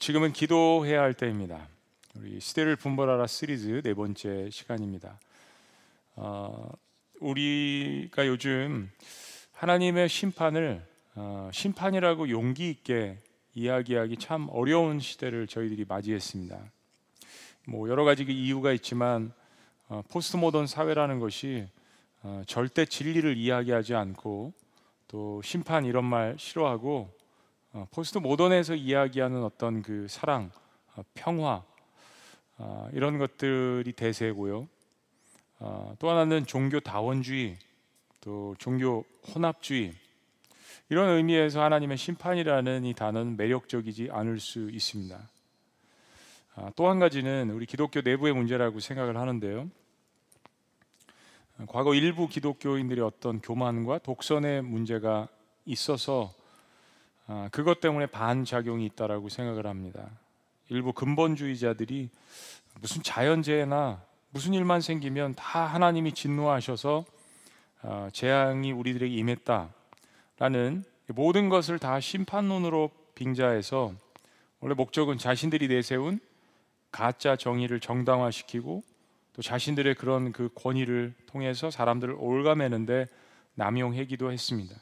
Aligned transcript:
지금은 0.00 0.32
기도해야 0.32 1.02
할 1.02 1.14
때입니다. 1.14 1.68
우리 2.16 2.40
시대를 2.40 2.74
분별하라 2.74 3.26
시리즈 3.26 3.80
네 3.84 3.94
번째 3.94 4.50
시간입니다. 4.50 5.20
어, 6.16 6.68
우리가 7.20 8.26
요즘 8.26 8.90
하나님의 9.52 10.08
심판을 10.08 10.84
어, 11.14 11.48
심판이라고 11.52 12.28
용기 12.30 12.70
있게 12.70 13.18
이야기하기 13.54 14.16
참 14.16 14.48
어려운 14.50 14.98
시대를 14.98 15.46
저희들이 15.46 15.84
맞이했습니다. 15.86 16.58
뭐 17.66 17.88
여러 17.88 18.04
가지 18.04 18.24
그 18.24 18.32
이유가 18.32 18.72
있지만 18.72 19.32
어, 19.88 20.02
포스트 20.10 20.36
모던 20.36 20.66
사회라는 20.66 21.20
것이 21.20 21.68
어, 22.22 22.42
절대 22.46 22.84
진리를 22.84 23.36
이야기하지 23.36 23.94
않고 23.94 24.54
또 25.06 25.40
심판 25.42 25.84
이런 25.84 26.04
말 26.04 26.34
싫어하고 26.38 27.10
어, 27.10 27.23
포스트 27.90 28.18
모던에서 28.18 28.76
이야기하는 28.76 29.42
어떤 29.42 29.82
그 29.82 30.06
사랑, 30.08 30.52
어, 30.94 31.02
평화 31.14 31.64
어, 32.56 32.88
이런 32.92 33.18
것들이 33.18 33.92
대세고요. 33.92 34.68
어, 35.58 35.96
또 35.98 36.08
하나는 36.08 36.46
종교 36.46 36.78
다원주의, 36.78 37.56
또 38.20 38.54
종교 38.58 39.04
혼합주의 39.34 39.92
이런 40.88 41.16
의미에서 41.16 41.62
하나님의 41.62 41.96
심판이라는 41.96 42.84
이 42.84 42.94
단어는 42.94 43.36
매력적이지 43.36 44.10
않을 44.12 44.38
수 44.38 44.70
있습니다. 44.70 45.18
아, 46.54 46.70
또한 46.76 47.00
가지는 47.00 47.50
우리 47.50 47.66
기독교 47.66 48.02
내부의 48.02 48.34
문제라고 48.34 48.78
생각을 48.78 49.16
하는데요. 49.16 49.68
과거 51.66 51.94
일부 51.94 52.28
기독교인들의 52.28 53.04
어떤 53.04 53.40
교만과 53.40 53.98
독선의 53.98 54.62
문제가 54.62 55.26
있어서 55.64 56.32
아, 56.38 56.43
그것 57.50 57.80
때문에 57.80 58.06
반작용이 58.06 58.84
있다라고 58.86 59.28
생각을 59.28 59.66
합니다. 59.66 60.10
일부 60.68 60.92
근본주의자들이 60.92 62.10
무슨 62.80 63.02
자연재해나 63.02 64.02
무슨 64.30 64.52
일만 64.52 64.80
생기면 64.80 65.34
다 65.34 65.64
하나님이 65.64 66.12
진노하셔서 66.12 67.04
아, 67.82 68.08
재앙이 68.12 68.72
우리들에게 68.72 69.14
임했다라는 69.14 70.84
모든 71.08 71.48
것을 71.50 71.78
다 71.78 72.00
심판론으로 72.00 72.90
빙자해서 73.14 73.92
원래 74.60 74.74
목적은 74.74 75.18
자신들이 75.18 75.68
내세운 75.68 76.18
가짜 76.90 77.36
정의를 77.36 77.80
정당화시키고 77.80 78.82
또 79.34 79.42
자신들의 79.42 79.96
그런 79.96 80.32
그 80.32 80.48
권위를 80.54 81.14
통해서 81.26 81.70
사람들을 81.70 82.14
올가매는데 82.18 83.06
남용하기도 83.54 84.32
했습니다. 84.32 84.74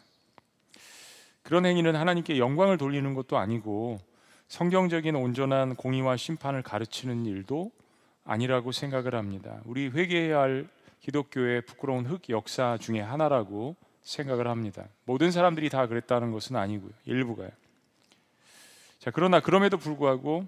그런 1.43 1.67
행위는 1.67 1.97
하나님께 1.97 2.39
영광을 2.39 2.79
돌리는 2.79 3.15
것도 3.15 3.37
아니고 3.37 4.01
성경적인 4.49 5.17
온전한 5.17 5.77
공의와 5.77 6.17
심판을 6.17 6.63
가르치는 6.63 7.27
일도 7.27 7.71
아니라고 8.25 8.73
생각을 8.73 9.15
합니다. 9.15 9.61
우리 9.65 9.89
회개해야 9.89 10.39
할 10.39 10.69
기독교의 11.01 11.63
부끄러운 11.63 12.07
흑 12.07 12.29
역사 12.29 12.79
중에 12.79 13.01
하나라고 13.01 13.77
생각을 14.03 14.47
합니다. 14.47 14.87
모든 15.05 15.31
사람들이 15.31 15.69
다 15.69 15.87
그랬다는 15.87 16.31
것은 16.33 16.57
아니고요. 16.57 16.93
일부가요. 17.07 17.51
자, 18.99 19.11
그러나 19.11 19.41
그럼에도 19.41 19.79
불구하고 19.79 20.47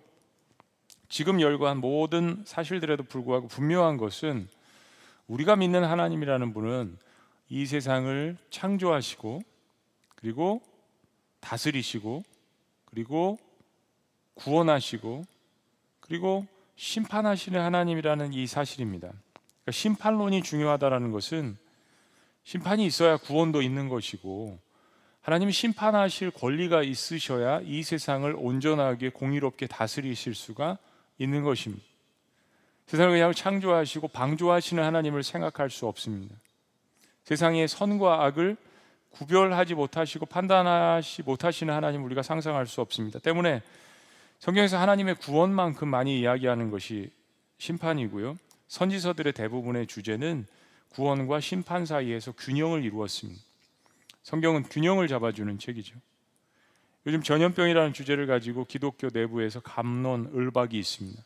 지금 1.08 1.40
열거한 1.40 1.78
모든 1.78 2.42
사실들에도 2.44 3.02
불구하고 3.04 3.48
분명한 3.48 3.96
것은 3.96 4.48
우리가 5.26 5.56
믿는 5.56 5.82
하나님이라는 5.84 6.52
분은 6.52 6.98
이 7.48 7.66
세상을 7.66 8.36
창조하시고 8.50 9.42
그리고 10.14 10.62
다스리시고 11.44 12.24
그리고 12.86 13.38
구원하시고 14.34 15.24
그리고 16.00 16.46
심판하시는 16.76 17.60
하나님이라는 17.60 18.32
이 18.32 18.46
사실입니다. 18.46 19.08
그러니까 19.08 19.72
심판론이 19.72 20.42
중요하다라는 20.42 21.12
것은 21.12 21.56
심판이 22.42 22.84
있어야 22.86 23.16
구원도 23.16 23.62
있는 23.62 23.88
것이고 23.88 24.58
하나님이 25.20 25.52
심판하실 25.52 26.32
권리가 26.32 26.82
있으셔야 26.82 27.60
이 27.62 27.82
세상을 27.82 28.34
온전하게 28.36 29.10
공의롭게 29.10 29.66
다스리실 29.66 30.34
수가 30.34 30.78
있는 31.18 31.42
것입니다. 31.42 31.82
세상을 32.86 33.12
그냥 33.12 33.32
창조하시고 33.32 34.08
방조하시는 34.08 34.82
하나님을 34.82 35.22
생각할 35.22 35.70
수 35.70 35.86
없습니다. 35.86 36.36
세상의 37.24 37.68
선과 37.68 38.24
악을 38.24 38.58
구별하지 39.14 39.74
못하시고 39.74 40.26
판단하시 40.26 41.22
못하시는 41.22 41.72
하나님 41.72 42.04
우리가 42.04 42.22
상상할 42.22 42.66
수 42.66 42.80
없습니다. 42.80 43.18
때문에 43.20 43.62
성경에서 44.40 44.78
하나님의 44.78 45.14
구원만큼 45.16 45.88
많이 45.88 46.20
이야기하는 46.20 46.70
것이 46.70 47.10
심판이고요. 47.58 48.36
선지서들의 48.68 49.32
대부분의 49.32 49.86
주제는 49.86 50.46
구원과 50.90 51.40
심판 51.40 51.86
사이에서 51.86 52.32
균형을 52.32 52.84
이루었습니다. 52.84 53.40
성경은 54.22 54.64
균형을 54.64 55.08
잡아주는 55.08 55.58
책이죠. 55.58 55.96
요즘 57.06 57.22
전염병이라는 57.22 57.92
주제를 57.92 58.26
가지고 58.26 58.64
기독교 58.64 59.08
내부에서 59.12 59.60
감론 59.60 60.30
을박이 60.34 60.78
있습니다. 60.78 61.22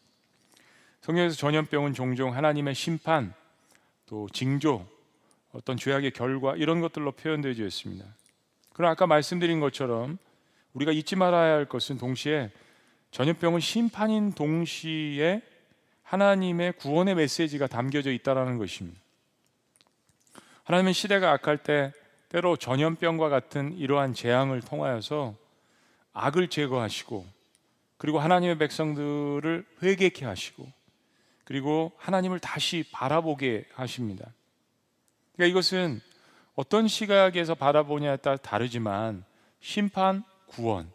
성경에서 1.03 1.37
전염병은 1.37 1.95
종종 1.95 2.35
하나님의 2.35 2.75
심판, 2.75 3.33
또 4.07 4.29
징조, 4.33 4.87
어떤 5.53 5.77
죄악의 5.77 6.13
결과 6.13 6.57
이런 6.57 6.81
것들로 6.81 7.13
표현되어 7.13 7.53
있습니다. 7.53 8.05
그러나 8.73 8.93
아까 8.93 9.07
말씀드린 9.07 9.61
것처럼 9.61 10.19
우리가 10.75 10.93
잊지 10.93 11.17
말아야 11.17 11.55
할 11.55 11.65
것은 11.65 11.99
동시에 11.99 12.51
전염병은 13.11 13.61
심판인 13.61 14.33
동시에 14.33 15.43
하나님의 16.03 16.73
구원의 16.75 17.15
메시지가 17.15 17.67
담겨져 17.67 18.13
있다는 18.13 18.59
것입니다. 18.59 19.01
하나님은 20.65 20.93
시대가 20.93 21.33
악할 21.33 21.59
때 21.59 21.93
때로 22.29 22.57
전염병과 22.57 23.31
같은 23.31 23.77
이러한 23.77 24.13
재앙을 24.13 24.61
통하여서 24.61 25.35
악을 26.13 26.49
제거하시고 26.49 27.27
그리고 27.97 28.19
하나님의 28.21 28.59
백성들을 28.59 29.67
회개케 29.83 30.25
하시고 30.25 30.71
그리고 31.45 31.93
하나님을 31.97 32.39
다시 32.39 32.85
바라보게 32.93 33.67
하십니다. 33.73 34.31
그러니까 35.39 35.53
이것은 35.53 36.01
어떤 36.57 36.89
시각에서 36.89 37.55
바라보냐에 37.55 38.17
따라 38.17 38.37
다르지만 38.37 39.25
심판, 39.61 40.25
구원 40.47 40.91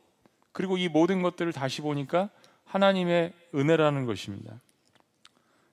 그리고 0.51 0.77
이 0.77 0.89
모든 0.89 1.21
것들을 1.21 1.53
다시 1.53 1.81
보니까 1.81 2.29
하나님의 2.65 3.31
은혜라는 3.55 4.05
것입니다. 4.05 4.59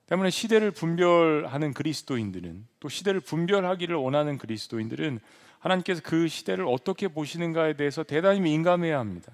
때문에 0.06 0.30
시대를 0.30 0.70
분별하는 0.70 1.74
그리스도인들은 1.74 2.66
또 2.78 2.88
시대를 2.88 3.20
분별하기를 3.20 3.96
원하는 3.96 4.38
그리스도인들은 4.38 5.18
하나님께서 5.58 6.00
그 6.04 6.28
시대를 6.28 6.64
어떻게 6.66 7.08
보시는가에 7.08 7.74
대해서 7.74 8.04
대단히 8.04 8.40
민감해야 8.40 8.98
합니다. 8.98 9.32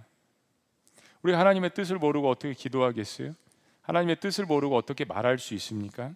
우리가 1.23 1.39
하나님의 1.39 1.75
뜻을 1.75 1.99
모르고 1.99 2.31
어떻게 2.31 2.55
기도하겠어요? 2.55 3.35
하나님의 3.83 4.17
뜻을 4.21 4.47
모르고 4.47 4.77
어떻게 4.77 5.05
말할 5.05 5.39
수 5.39 5.55
있습니까? 5.55 6.13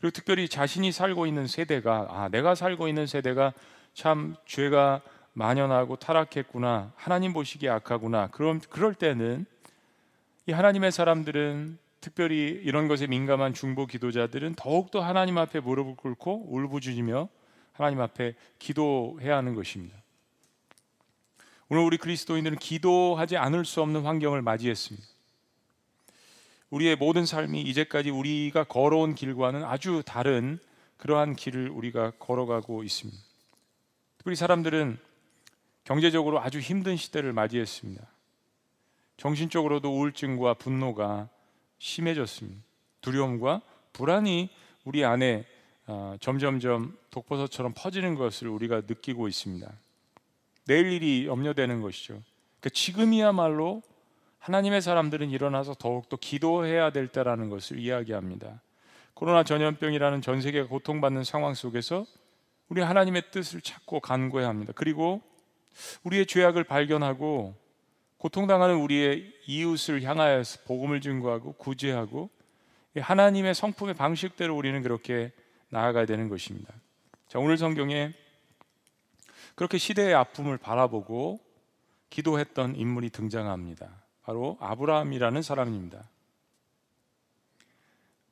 그리고 0.00 0.12
특별히 0.12 0.48
자신이 0.48 0.92
살고 0.92 1.26
있는 1.26 1.46
세대가 1.46 2.06
아, 2.10 2.28
내가 2.28 2.54
살고 2.54 2.88
있는 2.88 3.06
세대가 3.06 3.52
참 3.94 4.36
죄가 4.46 5.00
만연하고 5.32 5.96
타락했구나. 5.96 6.92
하나님 6.96 7.32
보시기에 7.32 7.68
악하구나. 7.68 8.28
그럼 8.28 8.60
그럴 8.70 8.94
때는 8.94 9.46
이 10.46 10.52
하나님의 10.52 10.92
사람들은 10.92 11.78
특별히 12.00 12.60
이런 12.62 12.88
것에 12.88 13.06
민감한 13.06 13.52
중보 13.52 13.86
기도자들은 13.86 14.54
더욱더 14.54 15.00
하나님 15.00 15.38
앞에 15.38 15.60
무릎을 15.60 15.96
꿇고 15.96 16.54
울부짖으며 16.54 17.28
하나님 17.72 18.00
앞에 18.00 18.34
기도해야 18.58 19.36
하는 19.36 19.54
것입니다. 19.54 19.96
오늘 21.68 21.82
우리 21.82 21.98
그리스도인들은 21.98 22.58
기도하지 22.58 23.36
않을 23.36 23.64
수 23.64 23.82
없는 23.82 24.02
환경을 24.02 24.40
맞이했습니다. 24.40 25.06
우리의 26.76 26.96
모든 26.96 27.24
삶이 27.24 27.62
이제까지 27.62 28.10
우리가 28.10 28.64
걸어온 28.64 29.14
길과는 29.14 29.64
아주 29.64 30.02
다른 30.04 30.58
그러한 30.98 31.34
길을 31.34 31.70
우리가 31.70 32.12
걸어가고 32.18 32.82
있습니다. 32.82 33.18
특별히 34.18 34.36
사람들은 34.36 34.98
경제적으로 35.84 36.40
아주 36.40 36.58
힘든 36.58 36.96
시대를 36.96 37.32
맞이했습니다. 37.32 38.06
정신적으로도 39.16 39.90
우울증과 39.90 40.54
분노가 40.54 41.28
심해졌습니다. 41.78 42.62
두려움과 43.00 43.62
불안이 43.92 44.50
우리 44.84 45.04
안에 45.04 45.46
어, 45.86 46.16
점점점 46.20 46.98
독버섯처럼 47.10 47.72
퍼지는 47.74 48.16
것을 48.16 48.48
우리가 48.48 48.82
느끼고 48.86 49.28
있습니다. 49.28 49.72
내일 50.66 50.92
일이 50.92 51.26
염려되는 51.26 51.80
것이죠. 51.80 52.20
그러니까 52.60 52.70
지금이야말로 52.70 53.82
하나님의 54.46 54.80
사람들은 54.80 55.30
일어나서 55.30 55.74
더욱더 55.74 56.16
기도해야 56.16 56.90
될 56.90 57.08
때라는 57.08 57.50
것을 57.50 57.80
이야기합니다. 57.80 58.62
코로나 59.14 59.42
전염병이라는 59.42 60.22
전 60.22 60.40
세계가 60.40 60.68
고통받는 60.68 61.24
상황 61.24 61.54
속에서 61.54 62.06
우리 62.68 62.80
하나님의 62.80 63.24
뜻을 63.32 63.60
찾고 63.60 63.98
간구해야 63.98 64.48
합니다. 64.48 64.72
그리고 64.76 65.20
우리의 66.04 66.26
죄악을 66.26 66.62
발견하고 66.62 67.56
고통당하는 68.18 68.76
우리의 68.76 69.34
이웃을 69.48 70.04
향하여서 70.04 70.60
복음을 70.64 71.00
증거하고 71.00 71.54
구제하고 71.54 72.30
하나님의 72.96 73.52
성품의 73.52 73.94
방식대로 73.94 74.56
우리는 74.56 74.80
그렇게 74.80 75.32
나아가야 75.70 76.06
되는 76.06 76.28
것입니다. 76.28 76.72
자, 77.26 77.40
오늘 77.40 77.58
성경에 77.58 78.12
그렇게 79.56 79.76
시대의 79.76 80.14
아픔을 80.14 80.56
바라보고 80.56 81.40
기도했던 82.10 82.76
인물이 82.76 83.10
등장합니다. 83.10 84.05
바로 84.26 84.58
아브라함이라는 84.60 85.40
사람입니다. 85.40 86.02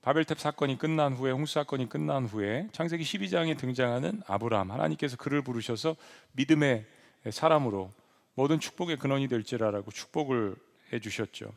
바벨탑 0.02 0.41
사건이 0.41 0.76
끝난 0.76 1.14
후에 1.14 1.31
홍수 1.31 1.55
사건이 1.55 1.88
끝난 1.88 2.26
후에 2.26 2.69
창세기 2.73 3.05
12장에 3.05 3.56
등장하는 3.56 4.20
아브라함 4.26 4.73
하나님께서 4.73 5.17
그를 5.17 5.41
부르셔서 5.43 5.94
믿음의 6.32 6.85
사람으로 7.31 7.93
모든 8.35 8.58
축복의 8.58 8.96
근원이 8.96 9.29
될지라라고 9.29 9.93
축복을 9.93 10.56
해 10.93 10.99
주셨죠. 10.99 11.52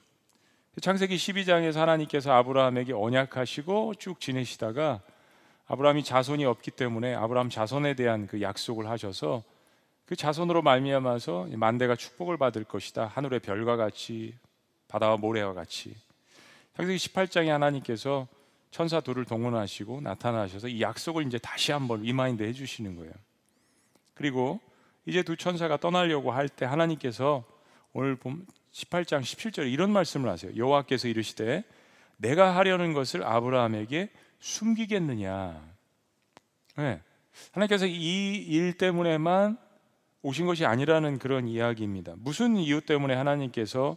창세기 0.82 1.16
12장에서 1.16 1.78
하나님께서 1.78 2.32
아브라함에게 2.34 2.94
언약하시고 2.94 3.96
쭉 3.96 4.22
지내시다가 4.22 5.02
아브라함이 5.66 6.04
자손이 6.04 6.46
없기 6.46 6.72
때문에 6.72 7.16
아브라함 7.16 7.50
자손에 7.50 7.96
대한 7.96 8.28
그 8.28 8.40
약속을 8.44 8.88
하셔서 8.88 9.44
그 10.08 10.16
자손으로 10.16 10.62
말미암아서 10.62 11.50
만대가 11.58 11.96
축복을 11.96 12.38
받을 12.38 12.64
것이다. 12.64 13.08
하늘의 13.08 13.42
별과 13.42 13.76
같이 13.76 14.34
바다와 14.88 15.18
모래와 15.18 15.54
같이. 15.54 15.94
창세기 16.78 16.98
18장에 16.98 17.48
하나님께서 17.48 18.28
천사 18.72 19.02
둘을 19.02 19.26
동원하시고 19.26 20.02
나타나셔서 20.02 20.70
이 20.70 20.82
약속을 20.82 21.28
이제 21.28 21.38
다시 21.38 21.74
한번 21.74 22.04
remind 22.04 22.44
해 22.44 22.54
주시는 22.54 22.96
거예요. 22.96 23.12
그리고 24.14 24.62
이제 25.06 25.24
두 25.24 25.36
천사가 25.36 25.78
떠나려고 25.78 26.32
할 26.32 26.48
때 26.48 26.66
하나님께서 26.66 27.44
오늘 27.92 28.16
18장 28.72 29.22
17절에 29.22 29.72
이런 29.72 29.92
말씀을 29.92 30.30
하세요. 30.30 30.56
여호와께서 30.56 31.10
이르시되 31.10 31.66
내가 32.16 32.56
하려는 32.56 32.94
것을 32.94 33.26
아브라함에게 33.26 34.10
숨기겠느냐. 34.40 35.62
네. 36.78 37.02
하나님께서 37.52 37.86
이 37.88 38.46
일 38.50 38.78
때문에만 38.78 39.67
오신 40.28 40.46
것이 40.46 40.66
아니라는 40.66 41.20
그런 41.20 41.48
이야기입니다. 41.48 42.16
무슨 42.18 42.58
이유 42.58 42.82
때문에 42.82 43.14
하나님께서 43.14 43.96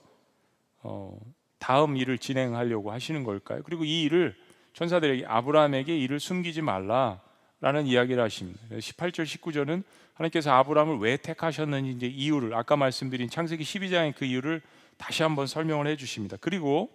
어, 0.80 1.18
다음 1.58 1.96
일을 1.96 2.18
진행하려고 2.18 2.92
하시는 2.92 3.24
걸까요? 3.24 3.62
그리고 3.64 3.84
이 3.84 4.04
일을 4.04 4.36
천사들에게 4.74 5.26
아브라함에게 5.26 5.98
이를 5.98 6.20
숨기지 6.20 6.62
말라라는 6.62 7.86
이야기를 7.86 8.22
하십니다. 8.22 8.60
18절 8.70 9.24
19절은 9.24 9.82
하나님께서 10.14 10.52
아브라함을 10.52 10.98
왜 10.98 11.16
택하셨는지 11.16 11.90
이제 11.90 12.06
이유를 12.06 12.54
아까 12.54 12.76
말씀드린 12.76 13.28
창세기 13.28 13.64
12장의 13.64 14.14
그 14.16 14.24
이유를 14.24 14.62
다시 14.98 15.24
한번 15.24 15.48
설명을 15.48 15.88
해 15.88 15.96
주십니다. 15.96 16.36
그리고 16.40 16.90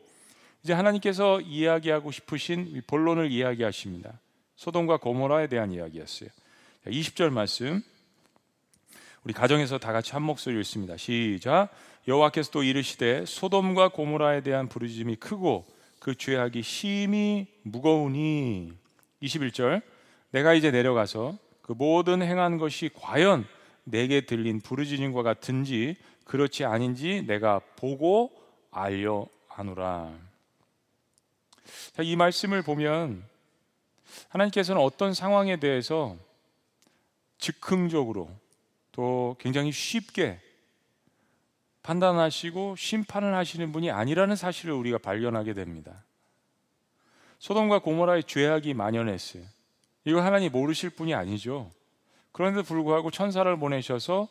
이제 0.64 0.72
하나님께서 0.72 1.42
이야기하고 1.42 2.12
싶으신 2.12 2.84
본론을 2.88 3.34
이야기하십니다. 3.34 4.18
소돔과 4.56 4.98
고모라에 4.98 5.48
대한 5.48 5.74
이야기였어요. 5.74 6.30
20절 6.88 7.32
말씀 7.32 7.84
우리 9.26 9.34
가정에서 9.34 9.80
다 9.80 9.92
같이 9.92 10.12
한 10.12 10.22
목소리 10.22 10.56
읽습니다. 10.60 10.98
시작. 10.98 11.70
여호와께서 12.08 12.52
또 12.52 12.62
이르시되 12.62 13.26
소돔과 13.26 13.90
고모라에 13.90 14.42
대한 14.42 14.70
부르짖음이 14.70 15.16
크고 15.16 15.66
그 16.00 16.14
죄악이 16.14 16.62
심히 16.62 17.48
무거우니 17.64 18.72
21절 19.24 19.82
내가 20.30 20.54
이제 20.54 20.70
내려가서 20.70 21.40
그 21.64 21.72
모든 21.72 22.22
행한 22.22 22.60
것이 22.60 22.92
과연 22.94 23.48
내게 23.84 24.22
들린 24.22 24.62
부르짖음과 24.62 25.24
같은지 25.24 25.96
그렇지 26.26 26.64
아닌지 26.64 27.24
내가 27.26 27.60
보고 27.78 28.32
알려 28.70 29.26
하노라. 29.48 30.14
자, 31.94 32.04
이 32.04 32.16
말씀을 32.16 32.62
보면 32.62 33.24
하나님께서는 34.30 34.80
어떤 34.80 35.16
상황에 35.16 35.60
대해서 35.60 36.16
즉흥적으로 37.40 38.30
또 38.96 39.36
굉장히 39.40 39.74
쉽게 39.74 40.40
판단하시고 41.84 42.78
심판을 42.78 43.36
하시는 43.36 43.74
분이 43.74 43.92
아니라는 43.92 44.38
사실을 44.38 44.74
우리가 44.74 44.98
발견하게 45.00 45.54
됩니다. 45.54 46.06
소돔과 47.40 47.80
고모라의 47.80 48.24
죄악이 48.24 48.74
만연했어요. 48.74 49.44
이거 50.06 50.22
하나님 50.22 50.54
모르실 50.54 50.92
분이 50.92 51.14
아니죠. 51.14 51.70
그런데도 52.32 52.64
불구하고 52.64 53.12
천사를 53.12 53.54
보내셔서 53.60 54.30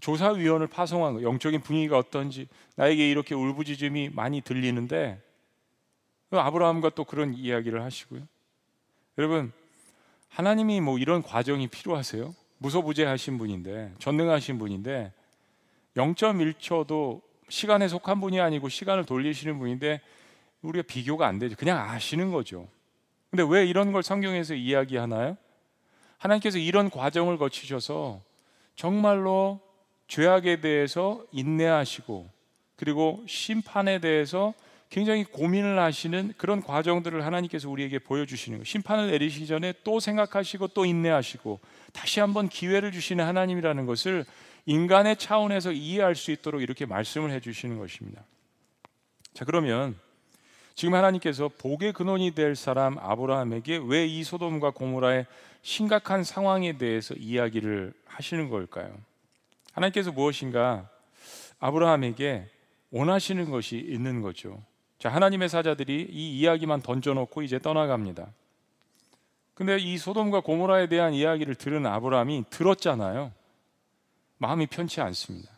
조사위원을 0.00 0.68
파송한 0.68 1.14
거, 1.14 1.22
영적인 1.22 1.62
분위기가 1.62 1.98
어떤지 1.98 2.48
나에게 2.76 3.10
이렇게 3.10 3.34
울부짖음이 3.34 4.10
많이 4.10 4.42
들리는데 4.42 5.20
아브라함과 6.30 6.90
또 6.90 7.04
그런 7.04 7.34
이야기를 7.34 7.82
하시고요. 7.82 8.22
여러분 9.18 9.52
하나님이 10.28 10.80
뭐 10.80 10.98
이런 10.98 11.22
과정이 11.22 11.66
필요하세요? 11.66 12.45
무소부재하신 12.58 13.38
분인데 13.38 13.92
전능하신 13.98 14.58
분인데 14.58 15.12
0.1초도 15.96 17.20
시간에 17.48 17.88
속한 17.88 18.20
분이 18.20 18.40
아니고 18.40 18.68
시간을 18.68 19.04
돌리시는 19.04 19.58
분인데 19.58 20.00
우리가 20.62 20.84
비교가 20.86 21.26
안 21.26 21.38
되죠. 21.38 21.56
그냥 21.56 21.78
아시는 21.78 22.32
거죠. 22.32 22.68
근데 23.30 23.44
왜 23.48 23.66
이런 23.66 23.92
걸 23.92 24.02
성경에서 24.02 24.54
이야기하나요? 24.54 25.36
하나님께서 26.18 26.58
이런 26.58 26.90
과정을 26.90 27.38
거치셔서 27.38 28.20
정말로 28.74 29.60
죄악에 30.08 30.60
대해서 30.60 31.24
인내하시고 31.32 32.30
그리고 32.76 33.24
심판에 33.26 34.00
대해서 34.00 34.54
굉장히 34.88 35.24
고민을 35.24 35.78
하시는 35.78 36.32
그런 36.36 36.62
과정들을 36.62 37.24
하나님께서 37.24 37.68
우리에게 37.68 37.98
보여주시는 37.98 38.58
거예요. 38.58 38.64
심판을 38.64 39.10
내리시기 39.10 39.46
전에 39.46 39.74
또 39.84 40.00
생각하시고 40.00 40.68
또 40.68 40.84
인내하시고 40.84 41.60
다시 41.92 42.20
한번 42.20 42.48
기회를 42.48 42.92
주시는 42.92 43.24
하나님이라는 43.24 43.86
것을 43.86 44.24
인간의 44.66 45.16
차원에서 45.16 45.72
이해할 45.72 46.14
수 46.14 46.30
있도록 46.30 46.62
이렇게 46.62 46.86
말씀을 46.86 47.30
해주시는 47.32 47.78
것입니다. 47.78 48.22
자 49.34 49.44
그러면 49.44 49.96
지금 50.74 50.94
하나님께서 50.94 51.48
복의 51.48 51.92
근원이 51.92 52.32
될 52.32 52.54
사람 52.54 52.98
아브라함에게 52.98 53.80
왜 53.86 54.06
이 54.06 54.22
소돔과 54.24 54.70
고모라의 54.70 55.26
심각한 55.62 56.22
상황에 56.22 56.78
대해서 56.78 57.14
이야기를 57.14 57.92
하시는 58.06 58.48
걸까요? 58.48 58.94
하나님께서 59.72 60.12
무엇인가 60.12 60.88
아브라함에게 61.58 62.48
원하시는 62.90 63.50
것이 63.50 63.78
있는 63.78 64.22
거죠. 64.22 64.62
자, 65.06 65.12
하나님의 65.12 65.48
사자들이 65.48 66.08
이 66.10 66.40
이야기만 66.40 66.82
던져놓고 66.82 67.42
이제 67.42 67.60
떠나갑니다. 67.60 68.26
근데 69.54 69.78
이 69.78 69.98
소돔과 69.98 70.40
고모라에 70.40 70.88
대한 70.88 71.14
이야기를 71.14 71.54
들은 71.54 71.86
아브라함이 71.86 72.46
들었잖아요. 72.50 73.30
마음이 74.38 74.66
편치 74.66 75.00
않습니다. 75.00 75.48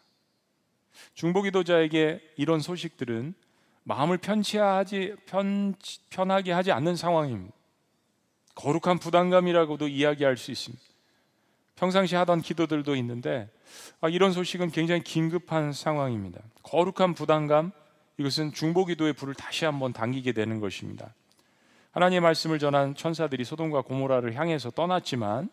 중보기도자에게 1.14 2.20
이런 2.36 2.60
소식들은 2.60 3.32
마음을 3.84 4.18
편치하지 4.18 5.16
편, 5.24 5.74
편하게 6.10 6.52
하지 6.52 6.70
않는 6.70 6.94
상황입니다. 6.96 7.54
거룩한 8.54 8.98
부담감이라고도 8.98 9.88
이야기할 9.88 10.36
수 10.36 10.50
있습니다. 10.50 10.84
평상시 11.74 12.16
하던 12.16 12.42
기도들도 12.42 12.94
있는데 12.96 13.48
아, 14.02 14.10
이런 14.10 14.30
소식은 14.30 14.72
굉장히 14.72 15.02
긴급한 15.02 15.72
상황입니다. 15.72 16.38
거룩한 16.64 17.14
부담감 17.14 17.72
이것은 18.18 18.52
중보기도의 18.52 19.14
불을 19.14 19.34
다시 19.34 19.64
한번 19.64 19.92
당기게 19.92 20.32
되는 20.32 20.60
것입니다. 20.60 21.14
하나님의 21.92 22.20
말씀을 22.20 22.58
전한 22.58 22.94
천사들이 22.94 23.44
소돔과 23.44 23.82
고모라를 23.82 24.34
향해서 24.34 24.70
떠났지만 24.70 25.48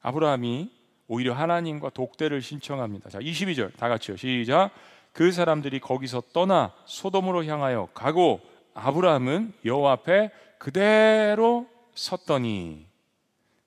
아브라함이 0.00 0.70
오히려 1.08 1.34
하나님과 1.34 1.90
독대를 1.90 2.42
신청합니다. 2.42 3.10
자, 3.10 3.18
22절 3.18 3.76
다 3.76 3.88
같이요. 3.88 4.16
시작. 4.16 4.70
그 5.12 5.30
사람들이 5.30 5.78
거기서 5.78 6.22
떠나 6.32 6.72
소돔으로 6.86 7.44
향하여 7.44 7.88
가고 7.92 8.40
아브라함은 8.74 9.52
여호와 9.64 9.92
앞에 9.92 10.30
그대로 10.58 11.68
섰더니 11.94 12.86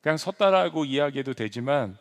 그냥 0.01 0.17
섰다라고 0.17 0.85
이야기해도 0.85 1.33
되지만 1.33 1.97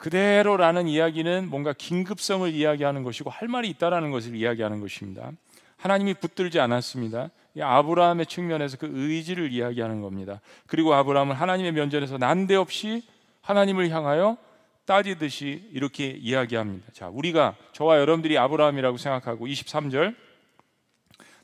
그대로라는 0.00 0.88
이야기는 0.88 1.50
뭔가 1.50 1.74
긴급성을 1.74 2.50
이야기하는 2.50 3.02
것이고 3.02 3.28
할 3.28 3.48
말이 3.48 3.68
있다라는 3.68 4.10
것을 4.10 4.34
이야기하는 4.34 4.80
것입니다. 4.80 5.30
하나님이 5.76 6.14
붙들지 6.14 6.58
않았습니다. 6.58 7.28
아브라함의 7.60 8.24
측면에서 8.24 8.78
그 8.78 8.88
의지를 8.90 9.52
이야기하는 9.52 10.00
겁니다. 10.00 10.40
그리고 10.66 10.94
아브라함은 10.94 11.36
하나님의 11.36 11.72
면전에서 11.72 12.16
난데없이 12.16 13.02
하나님을 13.42 13.90
향하여 13.90 14.38
따지듯이 14.86 15.68
이렇게 15.70 16.06
이야기합니다. 16.08 16.92
자, 16.92 17.08
우리가 17.08 17.56
저와 17.72 17.98
여러분들이 17.98 18.38
아브라함이라고 18.38 18.96
생각하고 18.96 19.46
23절 19.46 20.14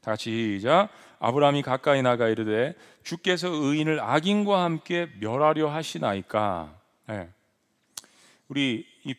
다 0.00 0.12
같이 0.12 0.56
시작. 0.58 0.88
아브라함이 1.18 1.60
가까이 1.60 2.00
나가 2.00 2.28
이르되 2.28 2.74
주께서 3.02 3.48
의인을 3.48 4.00
악인과 4.00 4.64
함께 4.64 5.10
멸하려 5.20 5.68
하시나이까. 5.68 6.74
네. 7.08 7.28
우리 8.48 8.86
이 9.04 9.14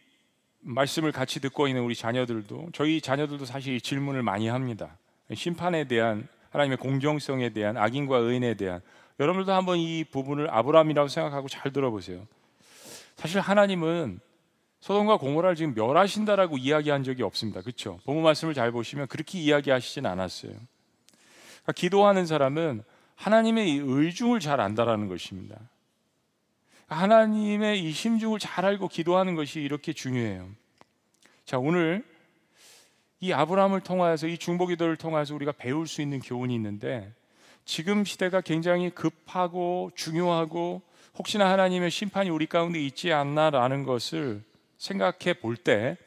말씀을 0.60 1.12
같이 1.12 1.39
듣고 1.39 1.67
있는 1.67 1.84
우리 1.84 1.96
자녀들도 1.96 2.69
저희 2.74 3.01
자녀들도 3.01 3.46
사실 3.46 3.75
이 3.75 3.81
질문을 3.81 4.24
많이 4.24 4.48
합니다. 4.48 4.98
심판에 5.34 5.86
대한 5.86 6.27
하나님의 6.50 6.77
공정성에 6.77 7.50
대한 7.50 7.77
악인과 7.77 8.17
의인에 8.17 8.55
대한 8.55 8.81
여러분들도 9.19 9.51
한번 9.51 9.77
이 9.77 10.03
부분을 10.03 10.50
아브라함이라고 10.53 11.07
생각하고 11.07 11.48
잘 11.48 11.72
들어보세요. 11.72 12.27
사실 13.15 13.39
하나님은 13.39 14.19
소돔과 14.79 15.17
고모라를 15.17 15.55
지금 15.55 15.74
멸하신다라고 15.74 16.57
이야기한 16.57 17.03
적이 17.03 17.24
없습니다. 17.24 17.62
그렇죠? 17.62 18.00
본문 18.05 18.24
말씀을 18.24 18.53
잘 18.53 18.72
보시면 18.72 19.07
그렇게 19.07 19.39
이야기하시진 19.39 20.05
않았어요. 20.05 20.51
그러니까 20.51 21.72
기도하는 21.74 22.25
사람은 22.25 22.84
하나님의 23.15 23.77
의중을 23.77 24.39
잘 24.39 24.62
안다라는 24.62 25.07
것입니다. 25.07 25.57
하나님의 26.88 27.84
이 27.84 27.91
심중을 27.91 28.39
잘 28.39 28.65
알고 28.65 28.88
기도하는 28.88 29.36
것이 29.36 29.60
이렇게 29.60 29.94
중요해요. 29.94 30.50
자, 31.46 31.58
오늘 31.60 32.06
이 33.20 33.34
아브라함을 33.34 33.82
통하여서 33.82 34.27
이 34.27 34.38
중보 34.38 34.67
기도를 34.67 34.96
통해서 34.96 35.36
우리가 35.36 35.51
배울 35.51 35.88
수 35.88 36.01
있는 36.01 36.20
교훈이 36.20 36.53
있는데 36.56 37.13
지금 37.65 38.06
시대가 38.06 38.41
굉장히 38.41 38.89
급하고 38.89 39.91
중요하고 39.96 40.82
혹시나 41.17 41.50
하나님의 41.51 41.91
심판이 41.91 42.29
우리 42.29 42.46
가운데 42.46 42.79
있지 42.79 43.12
않나라는 43.12 43.84
것을 43.84 44.44
생각해 44.77 45.34
볼 45.41 45.58
때 45.58 45.98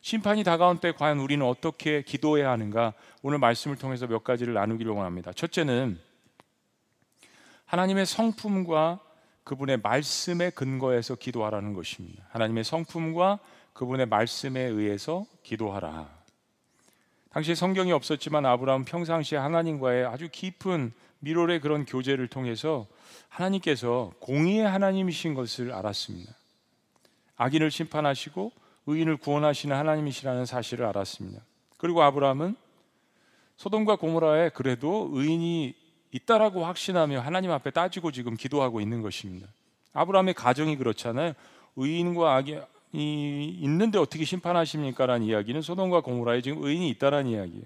심판이 0.00 0.44
다가온 0.44 0.78
때 0.78 0.92
과연 0.92 1.18
우리는 1.18 1.46
어떻게 1.46 2.02
기도해야 2.02 2.50
하는가 2.50 2.92
오늘 3.22 3.38
말씀을 3.38 3.76
통해서 3.76 4.06
몇 4.06 4.22
가지를 4.22 4.52
나누기를 4.52 4.92
원합니다. 4.92 5.32
첫째는 5.32 5.98
하나님의 7.64 8.04
성품과 8.04 9.00
그분의 9.44 9.78
말씀에 9.82 10.50
근거해서 10.50 11.14
기도하라는 11.14 11.74
것입니다. 11.74 12.24
하나님의 12.30 12.64
성품과 12.64 13.38
그분의 13.74 14.06
말씀에 14.06 14.60
의해서 14.60 15.26
기도하라. 15.42 16.08
당시 17.30 17.54
성경이 17.54 17.92
없었지만 17.92 18.46
아브라함 18.46 18.84
평상시에 18.84 19.38
하나님과의 19.38 20.06
아주 20.06 20.28
깊은 20.30 20.92
미로의 21.18 21.60
그런 21.60 21.84
교제를 21.84 22.28
통해서 22.28 22.86
하나님께서 23.28 24.12
공의의 24.20 24.66
하나님이신 24.68 25.34
것을 25.34 25.72
알았습니다. 25.72 26.32
악인을 27.36 27.70
심판하시고 27.70 28.52
의인을 28.86 29.16
구원하시는 29.16 29.74
하나님이시라는 29.74 30.46
사실을 30.46 30.86
알았습니다. 30.86 31.42
그리고 31.78 32.02
아브라함은 32.02 32.54
소돔과 33.56 33.96
고모라에 33.96 34.50
그래도 34.50 35.10
의인이 35.12 35.74
있다라고 36.14 36.64
확신하며 36.64 37.20
하나님 37.20 37.50
앞에 37.50 37.70
따지고 37.70 38.12
지금 38.12 38.36
기도하고 38.36 38.80
있는 38.80 39.02
것입니다. 39.02 39.48
아브라함의 39.94 40.34
가정이 40.34 40.76
그렇잖아요. 40.76 41.32
의인과 41.74 42.36
악이 42.36 42.60
있는데 42.92 43.98
어떻게 43.98 44.24
심판하십니까라는 44.24 45.26
이야기는 45.26 45.60
소돔과 45.60 46.02
고모라에 46.02 46.40
지금 46.40 46.62
의인이 46.62 46.88
있다라는 46.90 47.30
이야기예요. 47.30 47.64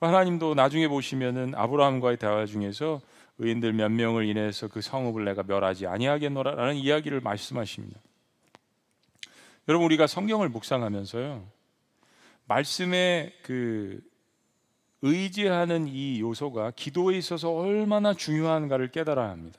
하나님도 0.00 0.54
나중에 0.54 0.88
보시면은 0.88 1.54
아브라함과의 1.54 2.18
대화 2.18 2.44
중에서 2.44 3.00
의인들 3.38 3.72
몇 3.72 3.90
명을 3.90 4.26
인해서 4.26 4.68
그 4.68 4.82
성읍을 4.82 5.24
내가 5.24 5.42
멸하지 5.42 5.86
아니하겠노라라는 5.86 6.76
이야기를 6.76 7.20
말씀하십니다. 7.20 7.98
여러분 9.68 9.86
우리가 9.86 10.06
성경을 10.06 10.50
묵상하면서요. 10.50 11.46
말씀의 12.44 13.32
그 13.42 14.00
의지하는 15.06 15.88
이 15.88 16.20
요소가 16.20 16.72
기도에 16.72 17.16
있어서 17.18 17.52
얼마나 17.52 18.14
중요한가를 18.14 18.90
깨달아야 18.90 19.30
합니다. 19.30 19.58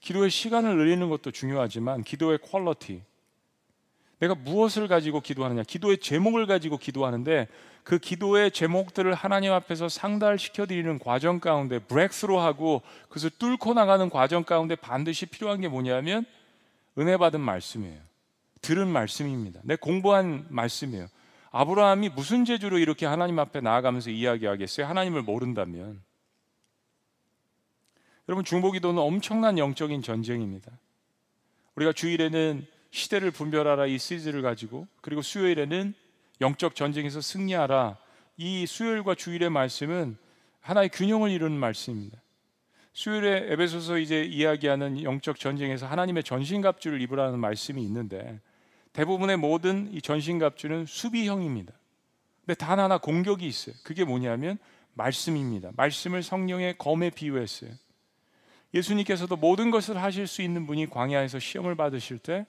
기도의 0.00 0.30
시간을 0.30 0.76
늘리는 0.76 1.08
것도 1.08 1.30
중요하지만 1.30 2.04
기도의 2.04 2.38
퀄러티 2.38 3.02
내가 4.20 4.34
무엇을 4.34 4.88
가지고 4.88 5.20
기도하느냐 5.20 5.62
기도의 5.62 5.98
제목을 5.98 6.46
가지고 6.46 6.76
기도하는데 6.76 7.48
그 7.84 7.98
기도의 7.98 8.50
제목들을 8.50 9.14
하나님 9.14 9.52
앞에서 9.52 9.88
상달시켜 9.88 10.66
드리는 10.66 10.98
과정 10.98 11.40
가운데 11.40 11.78
브렉스로 11.78 12.38
하고 12.38 12.82
그것을 13.08 13.30
뚫고 13.38 13.74
나가는 13.74 14.10
과정 14.10 14.44
가운데 14.44 14.76
반드시 14.76 15.26
필요한 15.26 15.60
게 15.60 15.68
뭐냐면 15.68 16.24
은혜 16.98 17.16
받은 17.16 17.40
말씀이에요. 17.40 17.98
들은 18.60 18.88
말씀입니다. 18.88 19.60
내 19.62 19.76
공부한 19.76 20.46
말씀이에요. 20.48 21.06
아브라함이 21.50 22.10
무슨 22.10 22.44
재주로 22.44 22.78
이렇게 22.78 23.06
하나님 23.06 23.38
앞에 23.38 23.60
나아가면서 23.60 24.10
이야기하겠어요? 24.10 24.86
하나님을 24.86 25.22
모른다면. 25.22 26.02
여러분 28.28 28.44
중보기도는 28.44 29.00
엄청난 29.00 29.58
영적인 29.58 30.02
전쟁입니다. 30.02 30.70
우리가 31.74 31.92
주일에는 31.92 32.66
시대를 32.90 33.30
분별하라 33.30 33.86
이 33.86 33.98
시즈를 33.98 34.42
가지고 34.42 34.86
그리고 35.00 35.22
수요일에는 35.22 35.94
영적 36.40 36.74
전쟁에서 36.74 37.20
승리하라 37.20 37.96
이 38.36 38.66
수요일과 38.66 39.14
주일의 39.14 39.50
말씀은 39.50 40.16
하나의 40.60 40.90
균형을 40.90 41.30
이루는 41.30 41.58
말씀입니다. 41.58 42.20
수요일에 42.92 43.52
에베소서 43.52 43.98
이제 43.98 44.22
이야기하는 44.22 45.02
영적 45.02 45.38
전쟁에서 45.38 45.86
하나님의 45.86 46.24
전신갑주를 46.24 47.00
입으라는 47.00 47.38
말씀이 47.38 47.82
있는데 47.82 48.40
대부분의 48.98 49.36
모든 49.36 49.88
이 49.92 50.02
전신갑주는 50.02 50.86
수비형입니다. 50.86 51.72
근데 52.44 52.54
단 52.54 52.80
하나 52.80 52.98
공격이 52.98 53.46
있어요. 53.46 53.76
그게 53.84 54.02
뭐냐면 54.02 54.58
말씀입니다. 54.94 55.70
말씀을 55.76 56.24
성령의 56.24 56.78
검에 56.78 57.10
비유했어요. 57.10 57.70
예수님께서도 58.74 59.36
모든 59.36 59.70
것을 59.70 60.02
하실 60.02 60.26
수 60.26 60.42
있는 60.42 60.66
분이 60.66 60.90
광야에서 60.90 61.38
시험을 61.38 61.76
받으실 61.76 62.18
때 62.18 62.44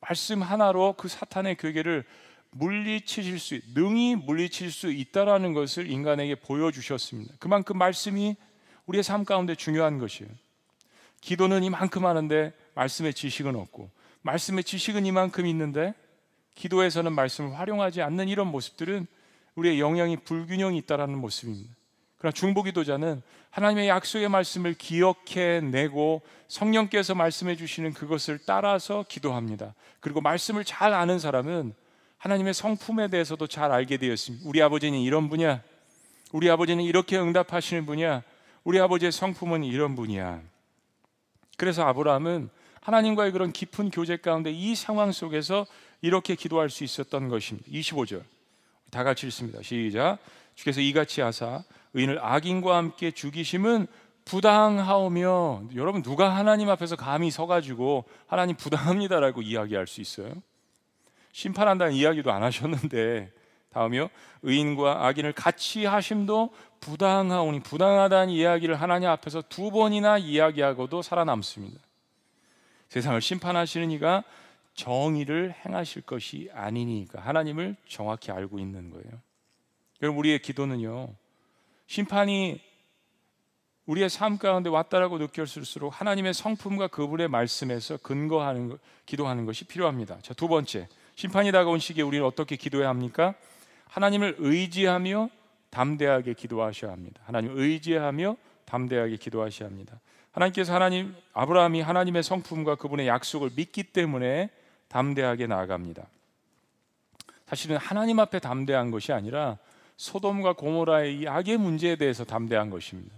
말씀 0.00 0.40
하나로 0.40 0.94
그 0.96 1.08
사탄의 1.08 1.56
괴계를 1.56 2.04
물리치실 2.50 3.40
수, 3.40 3.58
능히 3.74 4.14
물리칠 4.14 4.70
수 4.70 4.92
있다라는 4.92 5.52
것을 5.52 5.90
인간에게 5.90 6.36
보여주셨습니다. 6.36 7.34
그만큼 7.40 7.76
말씀이 7.76 8.36
우리의 8.86 9.02
삶 9.02 9.24
가운데 9.24 9.56
중요한 9.56 9.98
것이에요. 9.98 10.30
기도는 11.22 11.64
이만큼 11.64 12.06
하는데 12.06 12.52
말씀의 12.76 13.14
지식은 13.14 13.56
없고 13.56 13.97
말씀의 14.22 14.64
지식은 14.64 15.06
이만큼 15.06 15.46
있는데 15.46 15.94
기도에서는 16.54 17.12
말씀을 17.12 17.58
활용하지 17.58 18.02
않는 18.02 18.28
이런 18.28 18.48
모습들은 18.48 19.06
우리의 19.54 19.80
영향이 19.80 20.18
불균형이 20.18 20.76
있다라는 20.78 21.18
모습입니다. 21.18 21.74
그러나 22.18 22.32
중보기도자는 22.32 23.22
하나님의 23.50 23.88
약속의 23.88 24.28
말씀을 24.28 24.74
기억해 24.74 25.60
내고 25.60 26.22
성령께서 26.48 27.14
말씀해 27.14 27.56
주시는 27.56 27.92
그것을 27.94 28.38
따라서 28.44 29.04
기도합니다. 29.08 29.74
그리고 30.00 30.20
말씀을 30.20 30.64
잘 30.64 30.92
아는 30.92 31.18
사람은 31.18 31.74
하나님의 32.18 32.54
성품에 32.54 33.08
대해서도 33.08 33.46
잘 33.46 33.70
알게 33.70 33.96
되었습니다. 33.96 34.48
우리 34.48 34.60
아버지는 34.60 34.98
이런 34.98 35.28
분이야. 35.28 35.62
우리 36.32 36.50
아버지는 36.50 36.84
이렇게 36.84 37.16
응답하시는 37.16 37.86
분이야. 37.86 38.22
우리 38.64 38.80
아버지의 38.80 39.12
성품은 39.12 39.64
이런 39.64 39.94
분이야. 39.94 40.42
그래서 41.56 41.84
아브라함은 41.86 42.50
하나님과의 42.88 43.32
그런 43.32 43.52
깊은 43.52 43.90
교제 43.90 44.16
가운데 44.16 44.50
이 44.50 44.74
상황 44.74 45.12
속에서 45.12 45.66
이렇게 46.00 46.34
기도할 46.34 46.70
수 46.70 46.84
있었던 46.84 47.28
것입니다. 47.28 47.70
25절. 47.70 48.22
다 48.90 49.04
같이 49.04 49.26
읽습니다. 49.26 49.62
시작. 49.62 50.16
주께서 50.54 50.80
이같이 50.80 51.20
하사 51.20 51.64
의인을 51.92 52.18
악인과 52.24 52.78
함께 52.78 53.10
죽이심은 53.10 53.88
부당하오며 54.24 55.64
여러분 55.74 56.02
누가 56.02 56.34
하나님 56.34 56.70
앞에서 56.70 56.96
감히 56.96 57.30
서가지고 57.30 58.04
하나님 58.26 58.56
부당합니다라고 58.56 59.42
이야기할 59.42 59.86
수 59.86 60.00
있어요? 60.00 60.32
심판한다는 61.32 61.92
이야기도 61.92 62.32
안 62.32 62.42
하셨는데 62.42 63.30
다음이요 63.70 64.08
의인과 64.42 65.06
악인을 65.06 65.34
같이 65.34 65.84
하심도 65.84 66.54
부당하오니 66.80 67.60
부당하다는 67.60 68.32
이야기를 68.32 68.80
하나님 68.80 69.10
앞에서 69.10 69.42
두 69.50 69.70
번이나 69.70 70.16
이야기하고도 70.16 71.02
살아남습니다. 71.02 71.87
세상을 72.88 73.20
심판하시는 73.20 73.90
이가 73.92 74.24
정의를 74.74 75.54
행하실 75.64 76.02
것이 76.02 76.50
아니니까 76.52 77.20
하나님을 77.20 77.76
정확히 77.86 78.30
알고 78.30 78.58
있는 78.58 78.90
거예요. 78.90 79.10
여러분 80.02 80.20
우리의 80.20 80.40
기도는요 80.40 81.08
심판이 81.86 82.60
우리의 83.86 84.10
삶 84.10 84.36
가운데 84.36 84.68
왔다라고 84.68 85.16
느꼈을수록 85.18 85.98
하나님의 85.98 86.34
성품과 86.34 86.88
그분의 86.88 87.28
말씀에서 87.28 87.96
근거하는 87.96 88.68
것, 88.68 88.80
기도하는 89.06 89.46
것이 89.46 89.64
필요합니다. 89.64 90.18
자, 90.20 90.34
두 90.34 90.46
번째. 90.46 90.88
심판이 91.14 91.50
다가온 91.52 91.78
시기에 91.78 92.04
우리는 92.04 92.24
어떻게 92.24 92.56
기도해야 92.56 92.90
합니까? 92.90 93.34
하나님을 93.86 94.36
의지하며 94.38 95.30
담대하게 95.70 96.34
기도하셔야 96.34 96.92
합니다. 96.92 97.22
하나님을 97.24 97.58
의지하며 97.58 98.36
담대하게 98.66 99.16
기도하셔야 99.16 99.70
합니다. 99.70 99.98
하나님께서 100.38 100.72
하나님 100.72 101.14
아브라함이 101.32 101.80
하나님의 101.80 102.22
성품과 102.22 102.76
그분의 102.76 103.08
약속을 103.08 103.50
믿기 103.56 103.82
때문에 103.82 104.50
담대하게 104.88 105.46
나아갑니다. 105.48 106.06
사실은 107.46 107.76
하나님 107.76 108.20
앞에 108.20 108.38
담대한 108.38 108.90
것이 108.90 109.12
아니라 109.12 109.58
소돔과 109.96 110.52
고모라의 110.54 111.18
이 111.18 111.26
악의 111.26 111.56
문제에 111.58 111.96
대해서 111.96 112.24
담대한 112.24 112.70
것입니다. 112.70 113.16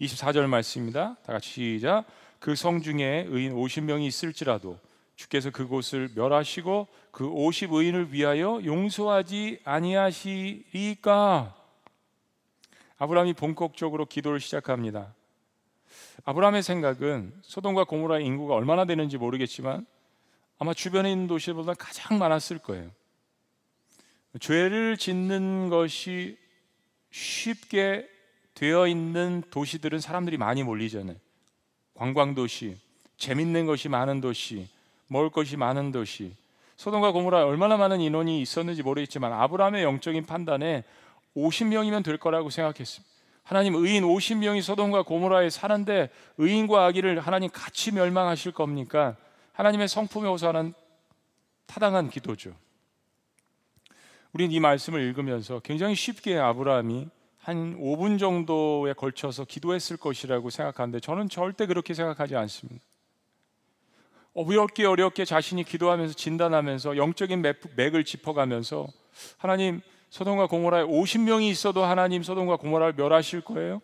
24절 0.00 0.46
말씀입니다. 0.46 1.16
다 1.26 1.32
같이 1.32 1.50
시작. 1.50 2.04
그 2.38 2.54
성 2.54 2.80
중에 2.80 3.26
의인 3.28 3.54
50명이 3.54 4.06
있을지라도 4.06 4.78
주께서 5.16 5.50
그곳을 5.50 6.10
멸하시고 6.14 6.88
그 7.10 7.28
50의인을 7.28 8.10
위하여 8.10 8.60
용서하지 8.64 9.60
아니하시리까 9.64 11.54
아브라함이 12.96 13.34
본격적으로 13.34 14.06
기도를 14.06 14.40
시작합니다. 14.40 15.14
아브라함의 16.24 16.62
생각은 16.62 17.32
소돔과 17.42 17.84
고모라의 17.84 18.24
인구가 18.24 18.54
얼마나 18.54 18.84
되는지 18.84 19.18
모르겠지만 19.18 19.86
아마 20.58 20.74
주변에 20.74 21.10
있는 21.10 21.26
도시보다 21.26 21.74
가장 21.74 22.18
많았을 22.18 22.58
거예요. 22.58 22.90
죄를 24.38 24.96
짓는 24.96 25.70
것이 25.70 26.38
쉽게 27.10 28.08
되어 28.54 28.86
있는 28.86 29.42
도시들은 29.50 30.00
사람들이 30.00 30.36
많이 30.36 30.62
몰리잖아요. 30.62 31.16
관광 31.94 32.34
도시, 32.34 32.76
재밌는 33.16 33.66
것이 33.66 33.88
많은 33.88 34.20
도시, 34.20 34.68
먹을 35.08 35.30
것이 35.30 35.56
많은 35.56 35.92
도시. 35.92 36.34
소돔과 36.76 37.12
고모라 37.12 37.44
얼마나 37.44 37.76
많은 37.76 38.00
인원이 38.00 38.40
있었는지 38.40 38.82
모르겠지만 38.82 39.32
아브라함의 39.32 39.82
영적인 39.82 40.24
판단에 40.26 40.84
50명이면 41.36 42.04
될 42.04 42.16
거라고 42.16 42.50
생각했습니다. 42.50 43.09
하나님 43.50 43.74
의인 43.74 44.04
50명이 44.04 44.62
소돔과 44.62 45.02
고모라에 45.02 45.50
사는데 45.50 46.08
의인과 46.38 46.86
악의를 46.86 47.18
하나님 47.18 47.50
같이 47.50 47.90
멸망하실 47.90 48.52
겁니까? 48.52 49.16
하나님의 49.54 49.88
성품에 49.88 50.28
호소하는 50.28 50.72
타당한 51.66 52.10
기도죠. 52.10 52.54
우리는 54.32 54.52
이 54.52 54.60
말씀을 54.60 55.02
읽으면서 55.02 55.58
굉장히 55.64 55.96
쉽게 55.96 56.38
아브라함이 56.38 57.08
한 57.38 57.76
5분 57.76 58.20
정도에 58.20 58.92
걸쳐서 58.92 59.46
기도했을 59.46 59.96
것이라고 59.96 60.48
생각하는데 60.48 61.00
저는 61.00 61.28
절대 61.28 61.66
그렇게 61.66 61.92
생각하지 61.92 62.36
않습니다. 62.36 62.84
어렵게 64.32 64.86
어렵게 64.86 65.24
자신이 65.24 65.64
기도하면서 65.64 66.14
진단하면서 66.14 66.96
영적인 66.96 67.42
맥을 67.74 68.04
짚어가면서 68.04 68.86
하나님 69.38 69.80
소돔과 70.10 70.48
고모라에 70.48 70.84
50명이 70.84 71.48
있어도 71.50 71.84
하나님 71.84 72.22
소돔과 72.22 72.56
고모라를 72.56 72.94
멸하실 72.94 73.40
거예요. 73.42 73.80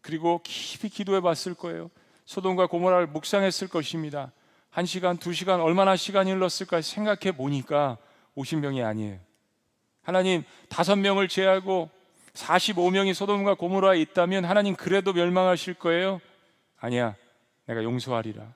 그리고 0.00 0.40
깊이 0.42 0.88
기도해 0.88 1.20
봤을 1.20 1.54
거예요. 1.54 1.90
소돔과 2.24 2.68
고모라를 2.68 3.08
묵상했을 3.08 3.68
것입니다. 3.68 4.32
한 4.70 4.86
시간, 4.86 5.16
두 5.16 5.32
시간, 5.32 5.60
얼마나 5.60 5.96
시간이 5.96 6.30
흘렀을까 6.30 6.80
생각해 6.82 7.36
보니까 7.36 7.98
50명이 8.36 8.84
아니에요. 8.84 9.18
하나님 10.02 10.44
다섯 10.68 10.96
명을 10.96 11.28
제하고 11.28 11.90
45명이 12.34 13.12
소돔과 13.12 13.54
고모라에 13.54 14.00
있다면 14.00 14.44
하나님 14.44 14.76
그래도 14.76 15.12
멸망하실 15.12 15.74
거예요? 15.74 16.20
아니야. 16.78 17.16
내가 17.66 17.82
용서하리라. 17.82 18.46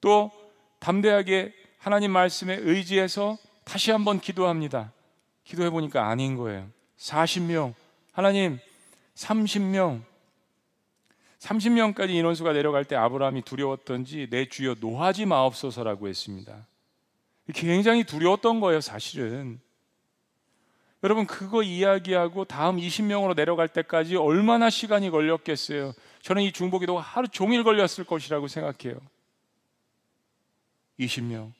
또 0.00 0.30
담대하게 0.78 1.52
하나님 1.78 2.12
말씀에 2.12 2.56
의지해서 2.60 3.36
다시 3.64 3.90
한번 3.90 4.20
기도합니다. 4.20 4.92
기도해 5.46 5.70
보니까 5.70 6.08
아닌 6.08 6.36
거예요. 6.36 6.68
40명, 6.98 7.72
하나님 8.12 8.58
30명, 9.14 10.02
30명까지 11.38 12.10
인원수가 12.10 12.52
내려갈 12.52 12.84
때 12.84 12.96
아브라함이 12.96 13.42
두려웠던지 13.42 14.28
내 14.28 14.48
주여 14.48 14.76
노하지 14.80 15.24
마옵소서라고 15.26 16.08
했습니다. 16.08 16.66
굉장히 17.54 18.02
두려웠던 18.04 18.58
거예요, 18.60 18.80
사실은. 18.80 19.60
여러분 21.04 21.26
그거 21.26 21.62
이야기하고 21.62 22.46
다음 22.46 22.78
20명으로 22.78 23.36
내려갈 23.36 23.68
때까지 23.68 24.16
얼마나 24.16 24.68
시간이 24.68 25.10
걸렸겠어요? 25.10 25.92
저는 26.22 26.42
이 26.42 26.50
중보기도가 26.50 27.00
하루 27.00 27.28
종일 27.28 27.62
걸렸을 27.62 28.04
것이라고 28.04 28.48
생각해요. 28.48 28.98
20명. 30.98 31.52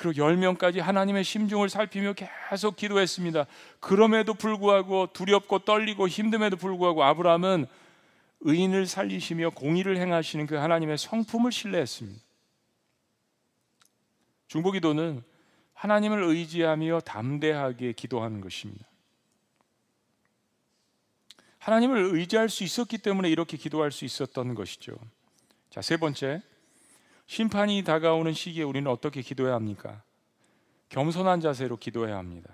그리고 0.00 0.14
10명까지 0.24 0.80
하나님의 0.80 1.24
심중을 1.24 1.68
살피며 1.68 2.14
계속 2.14 2.76
기도했습니다. 2.76 3.44
그럼에도 3.80 4.32
불구하고 4.32 5.08
두렵고 5.12 5.58
떨리고 5.58 6.08
힘듦에도 6.08 6.58
불구하고 6.58 7.04
아브라함은 7.04 7.66
의인을 8.40 8.86
살리시며 8.86 9.50
공의를 9.50 9.98
행하시는 9.98 10.46
그 10.46 10.54
하나님의 10.54 10.96
성품을 10.96 11.52
신뢰했습니다. 11.52 12.18
중보기도는 14.48 15.22
하나님을 15.74 16.24
의지하며 16.24 17.00
담대하게 17.00 17.92
기도하는 17.92 18.40
것입니다. 18.40 18.86
하나님을 21.58 22.14
의지할 22.14 22.48
수 22.48 22.64
있었기 22.64 22.96
때문에 22.96 23.28
이렇게 23.28 23.58
기도할 23.58 23.92
수 23.92 24.06
있었던 24.06 24.54
것이죠. 24.54 24.96
자, 25.68 25.82
세 25.82 25.98
번째. 25.98 26.40
심판이 27.30 27.84
다가오는 27.84 28.32
시기에 28.32 28.64
우리는 28.64 28.90
어떻게 28.90 29.22
기도해야 29.22 29.54
합니까? 29.54 30.02
겸손한 30.88 31.40
자세로 31.40 31.76
기도해야 31.76 32.16
합니다. 32.16 32.50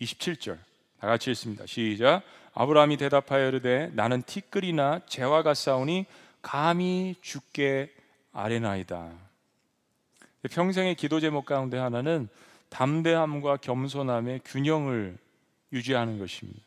27절 0.00 0.56
다 1.00 1.08
같이 1.08 1.32
읽습니다. 1.32 1.66
시작. 1.66 2.22
아브라함이 2.54 2.96
대답하여 2.96 3.48
이르되 3.48 3.90
나는 3.94 4.22
티끌이나 4.22 5.00
재와 5.06 5.42
같사오니 5.42 6.06
감히 6.42 7.16
죽게 7.22 7.92
아뢰나이다. 8.32 9.10
평생의 10.48 10.94
기도 10.94 11.18
제목 11.18 11.44
가운데 11.44 11.76
하나는 11.76 12.28
담대함과 12.68 13.56
겸손함의 13.56 14.42
균형을 14.44 15.18
유지하는 15.72 16.20
것입니다. 16.20 16.62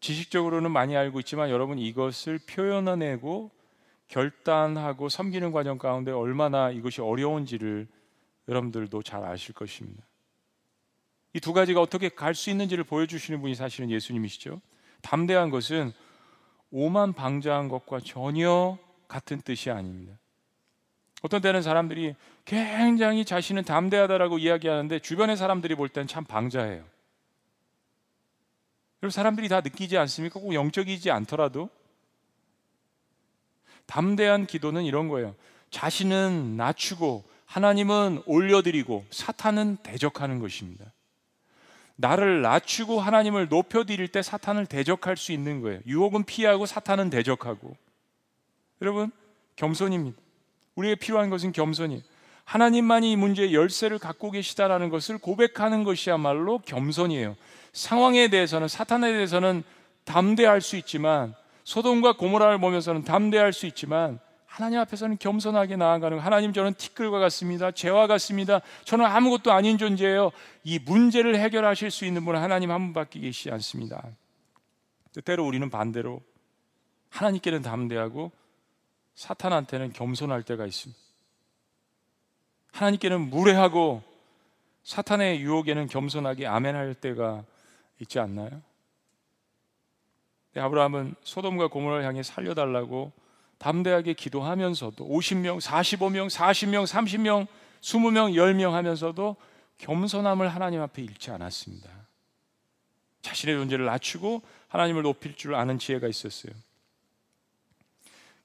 지식적으로는 0.00 0.70
많이 0.70 0.96
알고 0.96 1.20
있지만 1.20 1.50
여러분 1.50 1.78
이것을 1.78 2.38
표현해내고 2.38 3.59
결단하고 4.10 5.08
섬기는 5.08 5.52
과정 5.52 5.78
가운데 5.78 6.10
얼마나 6.10 6.70
이것이 6.70 7.00
어려운지를 7.00 7.88
여러분들도 8.48 9.02
잘 9.02 9.24
아실 9.24 9.54
것입니다. 9.54 10.04
이 11.32 11.38
두 11.38 11.52
가지가 11.52 11.80
어떻게 11.80 12.08
갈 12.08 12.34
수 12.34 12.50
있는지를 12.50 12.84
보여주시는 12.84 13.40
분이 13.40 13.54
사실은 13.54 13.88
예수님이시죠. 13.90 14.60
담대한 15.00 15.50
것은 15.50 15.92
오만 16.72 17.12
방자한 17.12 17.68
것과 17.68 18.00
전혀 18.00 18.78
같은 19.06 19.40
뜻이 19.40 19.70
아닙니다. 19.70 20.18
어떤 21.22 21.40
때는 21.40 21.62
사람들이 21.62 22.14
굉장히 22.44 23.24
자신은 23.24 23.64
담대하다라고 23.64 24.38
이야기하는데 24.38 24.98
주변의 24.98 25.36
사람들이 25.36 25.76
볼 25.76 25.88
때는 25.88 26.08
참 26.08 26.24
방자해요. 26.24 26.84
여러분 29.02 29.10
사람들이 29.10 29.48
다 29.48 29.60
느끼지 29.60 29.96
않습니까? 29.98 30.40
꼭 30.40 30.52
영적이지 30.52 31.10
않더라도 31.12 31.70
담대한 33.90 34.46
기도는 34.46 34.84
이런 34.84 35.08
거예요. 35.08 35.34
자신은 35.70 36.56
낮추고 36.56 37.24
하나님은 37.44 38.22
올려드리고 38.24 39.04
사탄은 39.10 39.78
대적하는 39.82 40.38
것입니다. 40.38 40.84
나를 41.96 42.40
낮추고 42.40 43.00
하나님을 43.00 43.48
높여드릴 43.48 44.06
때 44.08 44.22
사탄을 44.22 44.66
대적할 44.66 45.16
수 45.16 45.32
있는 45.32 45.60
거예요. 45.60 45.80
유혹은 45.86 46.22
피하고 46.22 46.66
사탄은 46.66 47.10
대적하고. 47.10 47.76
여러분, 48.80 49.10
겸손입니다. 49.56 50.16
우리에게 50.76 50.94
필요한 50.94 51.28
것은 51.28 51.50
겸손이에요. 51.50 52.02
하나님만이 52.44 53.10
이 53.10 53.16
문제의 53.16 53.54
열쇠를 53.54 53.98
갖고 53.98 54.30
계시다라는 54.30 54.88
것을 54.88 55.18
고백하는 55.18 55.82
것이야말로 55.82 56.60
겸손이에요. 56.60 57.36
상황에 57.72 58.28
대해서는 58.28 58.68
사탄에 58.68 59.12
대해서는 59.12 59.64
담대할 60.04 60.60
수 60.60 60.76
있지만 60.76 61.34
소돔과 61.70 62.14
고모라를 62.14 62.58
보면서는 62.58 63.04
담대할 63.04 63.52
수 63.52 63.64
있지만 63.66 64.18
하나님 64.44 64.80
앞에서는 64.80 65.18
겸손하게 65.18 65.76
나아가는 65.76 66.18
하나님 66.18 66.52
저는 66.52 66.74
티끌과 66.74 67.20
같습니다. 67.20 67.70
죄와 67.70 68.08
같습니다. 68.08 68.60
저는 68.82 69.06
아무것도 69.06 69.52
아닌 69.52 69.78
존재예요. 69.78 70.32
이 70.64 70.80
문제를 70.80 71.38
해결하실 71.38 71.92
수 71.92 72.04
있는 72.04 72.24
분은 72.24 72.40
하나님 72.40 72.72
한 72.72 72.86
분밖에 72.86 73.20
계시지 73.20 73.52
않습니다. 73.52 74.02
때로 75.24 75.46
우리는 75.46 75.70
반대로 75.70 76.20
하나님께는 77.10 77.62
담대하고 77.62 78.32
사탄한테는 79.14 79.92
겸손할 79.92 80.42
때가 80.42 80.66
있습니다. 80.66 81.00
하나님께는 82.72 83.30
무례하고 83.30 84.02
사탄의 84.82 85.40
유혹에는 85.40 85.86
겸손하게 85.86 86.48
아멘할 86.48 86.94
때가 86.94 87.44
있지 88.00 88.18
않나요? 88.18 88.60
아브라함은 90.56 91.14
소돔과 91.22 91.68
고모라를 91.68 92.04
향해 92.04 92.22
살려달라고 92.22 93.12
담대하게 93.58 94.14
기도하면서도 94.14 95.06
50명, 95.06 95.60
45명, 95.60 96.28
40명, 96.28 96.86
30명, 96.86 97.46
20명, 97.82 98.34
10명 98.34 98.70
하면서도 98.72 99.36
겸손함을 99.78 100.48
하나님 100.48 100.80
앞에 100.80 101.02
잃지 101.02 101.30
않았습니다. 101.30 101.88
자신의 103.22 103.56
존재를 103.56 103.84
낮추고 103.86 104.42
하나님을 104.68 105.02
높일 105.02 105.36
줄 105.36 105.54
아는 105.54 105.78
지혜가 105.78 106.08
있었어요. 106.08 106.52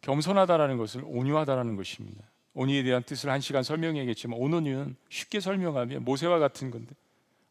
겸손하다라는 0.02 0.78
것은 0.78 1.04
온유하다라는 1.04 1.76
것입니다. 1.76 2.24
온유에 2.54 2.84
대한 2.84 3.04
뜻을 3.04 3.30
한 3.30 3.42
시간 3.42 3.64
설명해야겠지만 3.64 4.38
온유는 4.40 4.96
쉽게 5.10 5.40
설명하면 5.40 6.04
모세와 6.04 6.40
같은 6.40 6.72
건데 6.72 6.94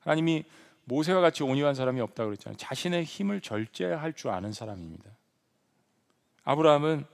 하나님이 0.01 0.45
모세와 0.85 1.21
같이 1.21 1.43
온유한 1.43 1.75
사람이 1.75 2.01
없다고 2.01 2.29
그랬잖아요. 2.31 2.57
자신의 2.57 3.05
힘을 3.05 3.41
절제할 3.41 4.13
줄 4.13 4.31
아는 4.31 4.53
사람입니다. 4.53 5.11
아브라함은 6.45 7.07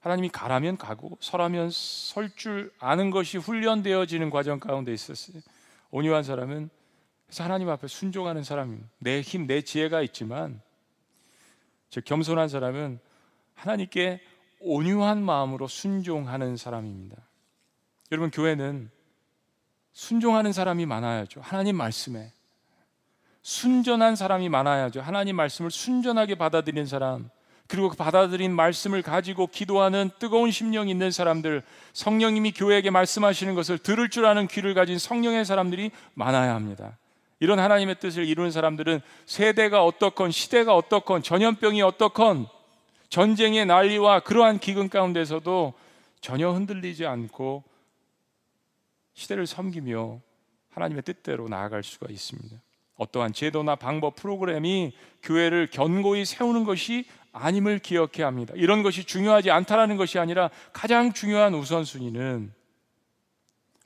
하나님이 0.00 0.28
가라면 0.28 0.76
가고 0.76 1.16
서라면 1.20 1.70
설 1.70 2.28
줄 2.36 2.70
아는 2.78 3.10
것이 3.10 3.38
훈련되어지는 3.38 4.28
과정 4.28 4.60
가운데 4.60 4.92
있었어요. 4.92 5.40
온유한 5.90 6.22
사람은 6.22 6.68
그래서 7.26 7.42
하나님 7.42 7.70
앞에 7.70 7.86
순종하는 7.86 8.42
사람입니다. 8.44 8.86
내 8.98 9.22
힘, 9.22 9.46
내 9.46 9.62
지혜가 9.62 10.02
있지만 10.02 10.60
즉 11.88 12.04
겸손한 12.04 12.48
사람은 12.48 12.98
하나님께 13.54 14.20
온유한 14.60 15.22
마음으로 15.22 15.68
순종하는 15.68 16.58
사람입니다. 16.58 17.16
여러분 18.12 18.30
교회는 18.30 18.90
순종하는 19.92 20.52
사람이 20.52 20.84
많아야죠. 20.84 21.40
하나님 21.40 21.76
말씀에 21.76 22.33
순전한 23.44 24.16
사람이 24.16 24.48
많아야죠. 24.48 25.02
하나님 25.02 25.36
말씀을 25.36 25.70
순전하게 25.70 26.34
받아들이는 26.34 26.86
사람, 26.86 27.28
그리고 27.66 27.90
그 27.90 27.96
받아들인 27.96 28.52
말씀을 28.52 29.02
가지고 29.02 29.46
기도하는 29.46 30.10
뜨거운 30.18 30.50
심령이 30.50 30.90
있는 30.90 31.10
사람들, 31.10 31.62
성령님이 31.92 32.52
교회에게 32.52 32.88
말씀하시는 32.88 33.54
것을 33.54 33.76
들을 33.76 34.08
줄 34.08 34.24
아는 34.24 34.48
귀를 34.48 34.72
가진 34.72 34.98
성령의 34.98 35.44
사람들이 35.44 35.90
많아야 36.14 36.54
합니다. 36.54 36.96
이런 37.38 37.58
하나님의 37.58 38.00
뜻을 38.00 38.24
이루는 38.24 38.50
사람들은 38.50 39.02
세대가 39.26 39.84
어떻건 39.84 40.30
시대가 40.30 40.74
어떻건 40.74 41.22
전염병이 41.22 41.82
어떻건 41.82 42.46
전쟁의 43.10 43.66
난리와 43.66 44.20
그러한 44.20 44.58
기근 44.58 44.88
가운데서도 44.88 45.74
전혀 46.22 46.50
흔들리지 46.50 47.04
않고 47.04 47.62
시대를 49.12 49.46
섬기며 49.46 50.20
하나님의 50.70 51.02
뜻대로 51.02 51.46
나아갈 51.48 51.82
수가 51.82 52.06
있습니다. 52.10 52.56
어떠한 52.96 53.32
제도나 53.32 53.74
방법, 53.76 54.16
프로그램이 54.16 54.92
교회를 55.22 55.68
견고히 55.70 56.24
세우는 56.24 56.64
것이 56.64 57.06
아님을 57.32 57.80
기억해야 57.80 58.26
합니다. 58.26 58.54
이런 58.56 58.82
것이 58.82 59.04
중요하지 59.04 59.50
않다라는 59.50 59.96
것이 59.96 60.18
아니라 60.18 60.50
가장 60.72 61.12
중요한 61.12 61.54
우선순위는 61.54 62.52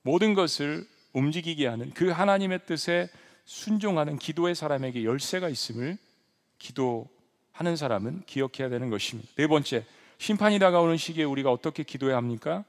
모든 0.02 0.34
것을 0.34 0.86
움직이게 1.14 1.66
하는 1.66 1.90
그 1.90 2.10
하나님의 2.10 2.60
뜻에 2.66 3.08
순종하는 3.44 4.18
기도의 4.18 4.54
사람에게 4.54 5.04
열쇠가 5.04 5.48
있음을 5.48 5.96
기도하는 6.58 7.76
사람은 7.76 8.24
기억해야 8.26 8.68
되는 8.68 8.90
것입니다. 8.90 9.30
네 9.36 9.46
번째, 9.46 9.84
심판이 10.18 10.58
다가오는 10.58 10.98
시기에 10.98 11.24
우리가 11.24 11.50
어떻게 11.50 11.82
기도해야 11.82 12.16
합니까? 12.18 12.64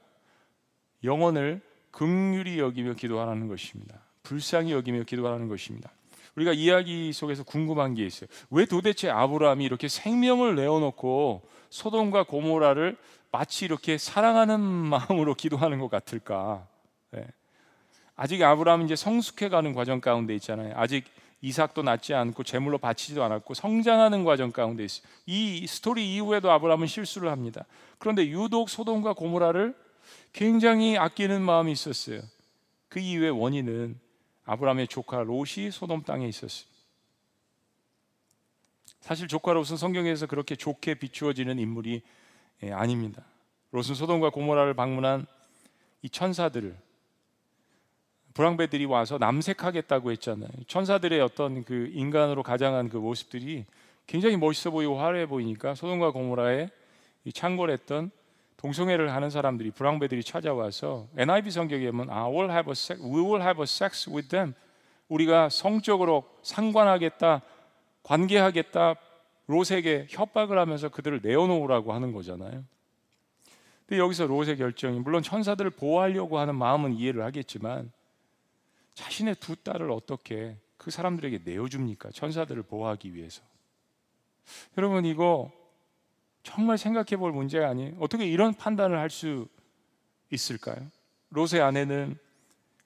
영혼을 1.04 1.60
극률이 1.90 2.58
여기며 2.58 2.94
기도하라는 2.94 3.48
것입니다. 3.48 4.00
불쌍히 4.22 4.72
여기며 4.72 5.02
기도하라는 5.02 5.48
것입니다. 5.48 5.90
우리가 6.40 6.52
이야기 6.52 7.12
속에서 7.12 7.42
궁금한 7.42 7.94
게 7.94 8.04
있어요. 8.06 8.28
왜 8.50 8.64
도대체 8.64 9.10
아브라함이 9.10 9.64
이렇게 9.64 9.88
생명을 9.88 10.54
내어놓고 10.54 11.42
소돔과 11.68 12.24
고모라를 12.24 12.96
마치 13.30 13.64
이렇게 13.64 13.98
사랑하는 13.98 14.60
마음으로 14.60 15.34
기도하는 15.34 15.78
것 15.78 15.90
같을까? 15.90 16.66
네. 17.10 17.26
아직 18.16 18.42
아브라함은 18.42 18.86
이제 18.86 18.96
성숙해가는 18.96 19.72
과정 19.74 20.00
가운데 20.00 20.34
있잖아요. 20.36 20.72
아직 20.76 21.04
이삭도 21.42 21.82
낳지 21.82 22.12
않고 22.12 22.42
제물로 22.42 22.76
바치지도 22.76 23.22
않았고 23.22 23.54
성장하는 23.54 24.24
과정 24.24 24.50
가운데 24.50 24.84
있어요. 24.84 25.06
이 25.26 25.66
스토리 25.66 26.14
이후에도 26.14 26.50
아브라함은 26.50 26.86
실수를 26.86 27.30
합니다. 27.30 27.64
그런데 27.98 28.26
유독 28.26 28.68
소돔과 28.68 29.14
고모라를 29.14 29.74
굉장히 30.32 30.98
아끼는 30.98 31.40
마음이 31.42 31.72
있었어요. 31.72 32.20
그 32.88 32.98
이유의 32.98 33.30
원인은 33.30 34.09
아브라함의 34.50 34.88
조카 34.88 35.22
롯이 35.22 35.70
소돔 35.70 36.02
땅에 36.02 36.26
있었습니다. 36.26 36.76
사실 39.00 39.28
조카 39.28 39.52
롯은 39.52 39.76
성경에서 39.76 40.26
그렇게 40.26 40.56
좋게 40.56 40.94
비추어지는 40.94 41.60
인물이 41.60 42.02
예, 42.64 42.72
아닙니다. 42.72 43.22
롯은 43.70 43.94
소돔과 43.94 44.30
고모라를 44.30 44.74
방문한 44.74 45.26
이 46.02 46.10
천사들을 46.10 46.76
불황배들이 48.34 48.86
와서 48.86 49.18
남색하겠다고 49.18 50.10
했잖아요. 50.12 50.50
천사들의 50.66 51.20
어떤 51.20 51.64
그 51.64 51.88
인간으로 51.92 52.42
가장한 52.42 52.88
그 52.88 52.96
모습들이 52.96 53.64
굉장히 54.08 54.36
멋있어 54.36 54.72
보이고 54.72 54.98
화려해 54.98 55.26
보이니까 55.26 55.76
소돔과 55.76 56.10
고모라에 56.10 56.70
창궐했던 57.32 58.10
동성애를 58.60 59.14
하는 59.14 59.30
사람들이 59.30 59.70
불황배들이 59.70 60.22
찾아와서 60.22 61.08
NIV 61.16 61.50
성경에 61.50 61.90
보면 61.90 62.10
아, 62.10 62.28
will 62.28 62.50
have 62.50 62.70
a 62.70 62.72
sex, 62.72 63.02
we 63.02 63.22
will 63.22 63.40
have 63.40 63.58
a 63.58 63.64
sex 63.64 64.10
with 64.10 64.28
them. 64.28 64.52
우리가 65.08 65.48
성적으로 65.48 66.28
상관하겠다, 66.42 67.40
관계하겠다, 68.02 68.96
롯에게 69.46 70.08
협박을 70.10 70.58
하면서 70.58 70.90
그들을 70.90 71.20
내어놓으라고 71.22 71.94
하는 71.94 72.12
거잖아요. 72.12 72.62
근데 73.86 73.98
여기서 73.98 74.26
롯의 74.26 74.58
결정이 74.58 75.00
물론 75.00 75.22
천사들을 75.22 75.70
보호하려고 75.70 76.38
하는 76.38 76.54
마음은 76.54 76.92
이해를 76.92 77.24
하겠지만 77.24 77.90
자신의 78.92 79.36
두 79.36 79.56
딸을 79.56 79.90
어떻게 79.90 80.58
그 80.76 80.90
사람들에게 80.90 81.40
내어줍니까? 81.44 82.10
천사들을 82.10 82.64
보호하기 82.64 83.14
위해서. 83.14 83.40
여러분 84.76 85.06
이거 85.06 85.50
정말 86.42 86.78
생각해 86.78 87.16
볼 87.16 87.32
문제가 87.32 87.68
아니에요. 87.68 87.96
어떻게 88.00 88.26
이런 88.26 88.54
판단을 88.54 88.98
할 88.98 89.10
수 89.10 89.48
있을까요? 90.30 90.90
롯의 91.30 91.60
아내는 91.60 92.16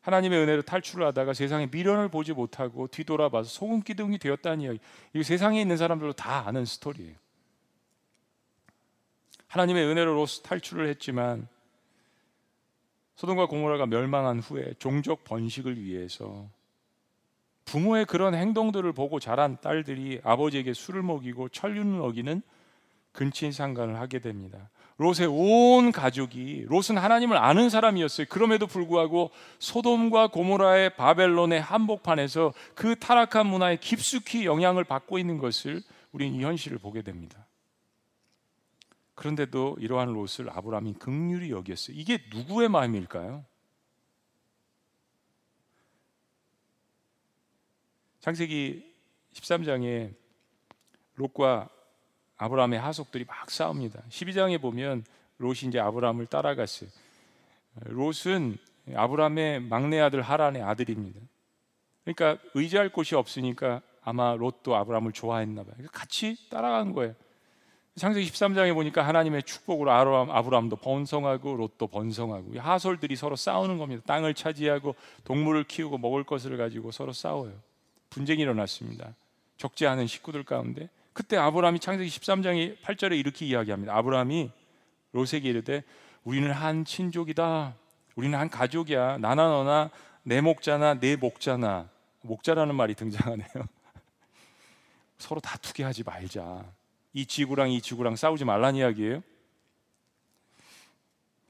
하나님의 0.00 0.38
은혜로 0.42 0.62
탈출을 0.62 1.06
하다가 1.06 1.32
세상에 1.32 1.66
미련을 1.70 2.08
보지 2.08 2.32
못하고 2.32 2.88
뒤돌아봐서 2.88 3.48
소금 3.48 3.82
기둥이 3.82 4.18
되었다는 4.18 4.60
이야기. 4.60 4.78
이거 5.14 5.22
세상에 5.22 5.60
있는 5.60 5.76
사람들도 5.76 6.12
다 6.14 6.46
아는 6.46 6.64
스토리예요. 6.64 7.14
하나님의 9.48 9.86
은혜로 9.86 10.14
롯 10.14 10.28
탈출을 10.42 10.88
했지만 10.88 11.48
소돔과 13.16 13.46
고모라가 13.46 13.86
멸망한 13.86 14.40
후에 14.40 14.74
종족 14.78 15.24
번식을 15.24 15.80
위해서 15.80 16.48
부모의 17.64 18.04
그런 18.04 18.34
행동들을 18.34 18.92
보고 18.92 19.20
자란 19.20 19.58
딸들이 19.60 20.20
아버지에게 20.22 20.74
술을 20.74 21.02
먹이고 21.02 21.48
천륜을 21.48 22.02
어기는 22.02 22.42
근친 23.14 23.52
상간을 23.52 23.98
하게 23.98 24.18
됩니다. 24.18 24.68
롯의 24.96 25.28
온 25.28 25.92
가족이 25.92 26.66
롯은 26.68 26.98
하나님을 26.98 27.36
아는 27.36 27.70
사람이었어요. 27.70 28.26
그럼에도 28.28 28.66
불구하고 28.66 29.30
소돔과 29.58 30.28
고모라의 30.28 30.96
바벨론의 30.96 31.60
한복판에서 31.60 32.52
그 32.74 32.96
타락한 32.96 33.46
문화에 33.46 33.76
깊숙이 33.76 34.44
영향을 34.44 34.84
받고 34.84 35.18
있는 35.18 35.38
것을 35.38 35.82
우리는 36.12 36.38
이 36.38 36.44
현실을 36.44 36.78
보게 36.78 37.02
됩니다. 37.02 37.46
그런데도 39.14 39.76
이러한 39.78 40.12
롯을 40.12 40.50
아브라함이 40.50 40.94
극률이 40.94 41.50
여겼어요. 41.52 41.96
이게 41.96 42.18
누구의 42.32 42.68
마음일까요? 42.68 43.44
창세기 48.20 48.92
13장에 49.34 50.14
롯과 51.14 51.68
아브라함의 52.36 52.78
하속들이 52.80 53.24
막 53.26 53.50
싸웁니다. 53.50 54.02
12장에 54.08 54.60
보면 54.60 55.04
롯이 55.38 55.60
이제 55.68 55.78
아브라함을 55.78 56.26
따라갔어요. 56.26 56.90
롯은 57.86 58.58
아브라함의 58.94 59.62
막내 59.62 60.00
아들 60.00 60.22
하란의 60.22 60.62
아들입니다. 60.62 61.20
그러니까 62.04 62.42
의지할 62.54 62.90
곳이 62.90 63.14
없으니까 63.14 63.80
아마 64.02 64.34
롯도 64.34 64.76
아브라함을 64.76 65.12
좋아했나 65.12 65.64
봐요. 65.64 65.74
같이 65.92 66.36
따라간 66.50 66.92
거예요. 66.92 67.14
창세기 67.96 68.28
13장에 68.28 68.74
보니까 68.74 69.06
하나님의 69.06 69.44
축복으로 69.44 69.92
아브라함, 69.92 70.30
아브라함도 70.30 70.76
번성하고 70.76 71.54
롯도 71.54 71.86
번성하고 71.86 72.58
하솔들이 72.58 73.14
서로 73.14 73.36
싸우는 73.36 73.78
겁니다. 73.78 74.02
땅을 74.04 74.34
차지하고 74.34 74.96
동물을 75.22 75.64
키우고 75.64 75.98
먹을 75.98 76.24
것을 76.24 76.56
가지고 76.56 76.90
서로 76.90 77.12
싸워요. 77.12 77.52
분쟁이 78.10 78.42
일어났습니다. 78.42 79.14
적지 79.56 79.86
않은 79.86 80.08
식구들 80.08 80.42
가운데 80.42 80.88
그때 81.14 81.36
아브라함이 81.36 81.78
창세기 81.78 82.10
13장의 82.10 82.76
8절에 82.82 83.16
이렇게 83.16 83.46
이야기합니다. 83.46 83.96
아브라함이 83.96 84.50
롯에게 85.12 85.48
이르되 85.48 85.84
우리는 86.24 86.50
한 86.50 86.84
친족이다. 86.84 87.76
우리는 88.16 88.36
한 88.36 88.50
가족이야. 88.50 89.18
나나 89.18 89.48
너나 89.48 89.90
내 90.24 90.40
목자나 90.40 90.94
내 90.94 91.14
목자나 91.14 91.88
목자라는 92.22 92.74
말이 92.74 92.94
등장하네요. 92.94 93.48
서로 95.18 95.40
다투게 95.40 95.84
하지 95.84 96.02
말자. 96.02 96.64
이 97.12 97.24
지구랑 97.26 97.70
이 97.70 97.80
지구랑 97.80 98.16
싸우지 98.16 98.44
말란 98.44 98.74
이야기예요. 98.74 99.22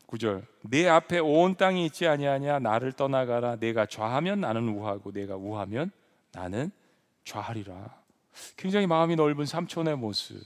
9절 0.09 0.45
내 0.61 0.87
앞에 0.87 1.21
온 1.21 1.57
땅이 1.57 1.87
있지 1.87 2.07
아니하냐 2.07 2.59
나를 2.59 2.93
떠나가라 2.93 3.57
내가 3.57 3.87
좌하면 3.87 4.43
나는 4.43 4.69
우하고 4.69 5.11
내가 5.11 5.37
우하면 5.37 5.91
나는 6.33 6.71
좌하리라. 7.25 8.04
굉장히 8.57 8.87
마음이 8.87 9.17
넓은 9.17 9.47
삼촌의 9.47 9.97
모습. 9.97 10.43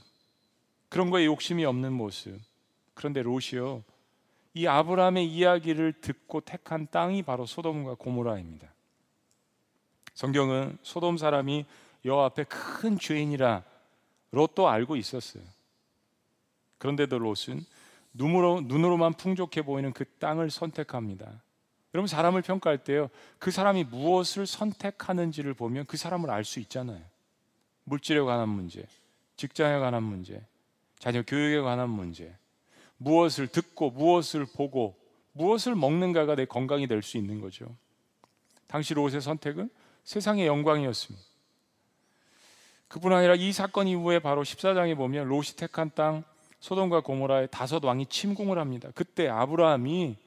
그런 0.89 1.09
거에 1.09 1.25
욕심이 1.25 1.65
없는 1.65 1.93
모습. 1.93 2.39
그런데 2.93 3.21
롯이요. 3.21 3.83
이 4.53 4.67
아브라함의 4.67 5.27
이야기를 5.27 6.01
듣고 6.01 6.41
택한 6.41 6.87
땅이 6.89 7.23
바로 7.23 7.45
소돔과 7.45 7.95
고모라입니다. 7.95 8.67
성경은 10.15 10.77
소돔 10.81 11.17
사람이 11.17 11.65
여호와 12.03 12.25
앞에 12.25 12.45
큰 12.45 12.97
죄인이라 12.97 13.63
롯도 14.31 14.67
알고 14.67 14.95
있었어요. 14.95 15.43
그런데도 16.77 17.19
롯은 17.19 17.65
눈으로, 18.13 18.61
눈으로만 18.61 19.13
풍족해 19.13 19.61
보이는 19.61 19.93
그 19.93 20.05
땅을 20.05 20.49
선택합니다. 20.49 21.41
여러분 21.93 22.07
사람을 22.07 22.41
평가할 22.41 22.83
때요. 22.83 23.09
그 23.37 23.51
사람이 23.51 23.85
무엇을 23.85 24.45
선택하는지를 24.45 25.53
보면 25.53 25.85
그 25.85 25.97
사람을 25.97 26.29
알 26.29 26.43
수 26.43 26.59
있잖아요. 26.59 27.01
물질에 27.89 28.21
관한 28.21 28.49
문제, 28.49 28.85
직장에 29.35 29.79
관한 29.79 30.03
문제, 30.03 30.41
자녀 30.99 31.23
교육에 31.23 31.59
관한 31.61 31.89
문제, 31.89 32.35
무엇을 32.97 33.47
듣고 33.47 33.89
무엇을 33.91 34.45
보고 34.45 34.95
무엇을 35.33 35.73
먹는가가 35.75 36.35
내 36.35 36.45
건강이 36.45 36.87
될 36.87 37.01
수 37.01 37.17
있는 37.17 37.41
거죠. 37.41 37.75
당시 38.67 38.93
롯의 38.93 39.21
선택은 39.21 39.69
세상의 40.03 40.45
영광이었습니다. 40.47 41.25
그뿐 42.87 43.13
아니라 43.13 43.35
이 43.35 43.51
사건 43.51 43.87
이후에 43.87 44.19
바로 44.19 44.43
14장에 44.43 44.95
보면 44.95 45.27
롯이 45.27 45.55
택한 45.57 45.91
땅 45.95 46.23
소돔과 46.59 47.01
고모라의 47.01 47.47
다섯 47.51 47.83
왕이 47.83 48.07
침공을 48.07 48.59
합니다. 48.59 48.89
그때 48.93 49.27
아브라함이 49.27 50.17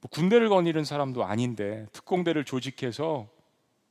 뭐 0.00 0.10
군대를 0.10 0.48
거니는 0.48 0.84
사람도 0.84 1.24
아닌데 1.24 1.86
특공대를 1.92 2.44
조직해서 2.44 3.28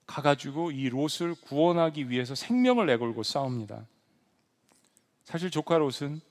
가가지고 0.05 0.71
이 0.71 0.89
롯을 0.89 1.35
구원하기 1.41 2.09
위해서 2.09 2.35
생명을 2.35 2.85
내걸고 2.87 3.23
싸웁니다. 3.23 3.85
사실 5.23 5.49
조카 5.49 5.77
롯은 5.77 6.21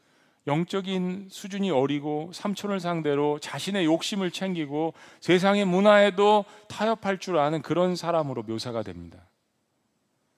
영적인 0.46 1.28
수준이 1.30 1.70
어리고 1.70 2.30
삼촌을 2.32 2.80
상대로 2.80 3.38
자신의 3.38 3.85
욕심을 3.85 4.30
챙기고 4.32 4.92
세상의 5.20 5.64
문화에도 5.64 6.44
타협할 6.68 7.18
줄 7.18 7.38
아는 7.38 7.62
그런 7.62 7.94
사람으로 7.94 8.42
묘사가 8.42 8.82
됩니다. 8.82 9.18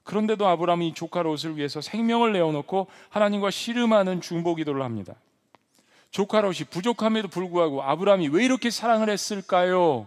그런데도 0.02 0.46
아브라함이 0.46 0.92
조카 0.92 1.22
롯을 1.22 1.56
위해서 1.56 1.80
생명을 1.80 2.34
내어놓고 2.34 2.88
하나님과 3.08 3.50
씨름하는 3.50 4.20
중보 4.20 4.54
기도를 4.54 4.82
합니다. 4.82 5.14
조카 6.10 6.42
롯이 6.42 6.58
부족함에도 6.70 7.28
불구하고 7.28 7.82
아브라함이 7.82 8.28
왜 8.28 8.44
이렇게 8.44 8.70
사랑을 8.70 9.08
했을까요? 9.08 10.06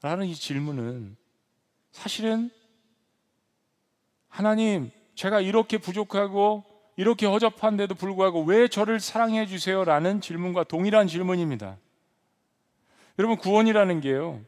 라는 0.00 0.26
이 0.26 0.34
질문은 0.34 1.16
사실은 1.96 2.50
하나님, 4.28 4.90
제가 5.14 5.40
이렇게 5.40 5.78
부족하고 5.78 6.62
이렇게 6.96 7.24
허접한데도 7.24 7.94
불구하고 7.94 8.42
왜 8.42 8.68
저를 8.68 9.00
사랑해 9.00 9.46
주세요? 9.46 9.82
라는 9.82 10.20
질문과 10.20 10.64
동일한 10.64 11.06
질문입니다. 11.08 11.78
여러분, 13.18 13.38
구원이라는 13.38 14.02
게요. 14.02 14.42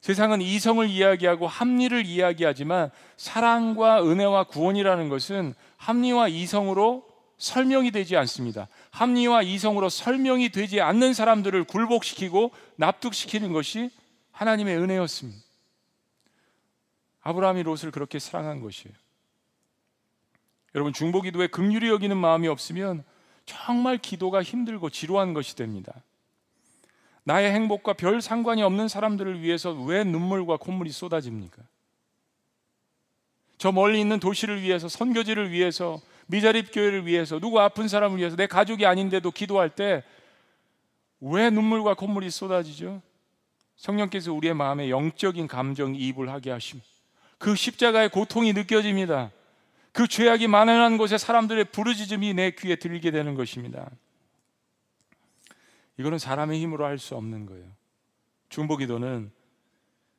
세상은 0.00 0.42
이성을 0.42 0.88
이야기하고 0.88 1.46
합리를 1.46 2.06
이야기하지만 2.06 2.90
사랑과 3.16 4.02
은혜와 4.02 4.44
구원이라는 4.44 5.08
것은 5.08 5.54
합리와 5.76 6.26
이성으로 6.26 7.06
설명이 7.38 7.92
되지 7.92 8.16
않습니다. 8.16 8.66
합리와 8.90 9.42
이성으로 9.42 9.90
설명이 9.90 10.48
되지 10.48 10.80
않는 10.80 11.14
사람들을 11.14 11.64
굴복시키고 11.64 12.50
납득시키는 12.76 13.52
것이 13.52 13.90
하나님의 14.32 14.76
은혜였습니다. 14.76 15.49
아브라함이 17.22 17.62
롯을 17.62 17.90
그렇게 17.92 18.18
사랑한 18.18 18.60
것이에요. 18.60 18.94
여러분 20.74 20.92
중보 20.92 21.20
기도에 21.20 21.48
극률이 21.48 21.88
여기는 21.88 22.16
마음이 22.16 22.48
없으면 22.48 23.04
정말 23.44 23.98
기도가 23.98 24.42
힘들고 24.42 24.90
지루한 24.90 25.34
것이 25.34 25.56
됩니다. 25.56 26.02
나의 27.24 27.52
행복과 27.52 27.94
별 27.94 28.22
상관이 28.22 28.62
없는 28.62 28.88
사람들을 28.88 29.42
위해서 29.42 29.72
왜 29.72 30.04
눈물과 30.04 30.56
콧물이 30.56 30.90
쏟아집니까? 30.90 31.62
저 33.58 33.72
멀리 33.72 34.00
있는 34.00 34.20
도시를 34.20 34.62
위해서 34.62 34.88
선교지를 34.88 35.50
위해서 35.50 36.00
미자립 36.26 36.72
교회를 36.72 37.06
위해서 37.06 37.38
누구 37.38 37.60
아픈 37.60 37.88
사람을 37.88 38.18
위해서 38.18 38.36
내 38.36 38.46
가족이 38.46 38.86
아닌데도 38.86 39.30
기도할 39.30 39.70
때 39.70 40.02
왜 41.20 41.50
눈물과 41.50 41.94
콧물이 41.94 42.30
쏟아지죠? 42.30 43.02
성령께서 43.76 44.32
우리의 44.32 44.54
마음에 44.54 44.90
영적인 44.90 45.46
감정 45.46 45.94
이입을 45.94 46.30
하게 46.30 46.50
하심. 46.50 46.80
그 47.40 47.56
십자가의 47.56 48.10
고통이 48.10 48.52
느껴집니다. 48.52 49.30
그 49.92 50.06
죄악이 50.06 50.46
만연한 50.46 50.98
곳에 50.98 51.16
사람들의 51.16 51.64
부르짖음이 51.72 52.34
내 52.34 52.50
귀에 52.50 52.76
들리게 52.76 53.10
되는 53.10 53.34
것입니다. 53.34 53.90
이거는 55.96 56.18
사람의 56.18 56.60
힘으로 56.60 56.84
할 56.84 56.98
수 56.98 57.16
없는 57.16 57.46
거예요. 57.46 57.64
중보 58.50 58.76
기도는 58.76 59.32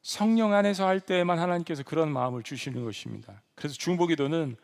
성령 0.02 0.54
안에서 0.54 0.88
할 0.88 1.00
때에만 1.00 1.38
하나님께서 1.38 1.84
그런 1.84 2.12
마음을 2.12 2.42
주시는 2.42 2.84
것입니다. 2.84 3.44
그래서 3.54 3.76
중보 3.76 4.08
기도는 4.08 4.56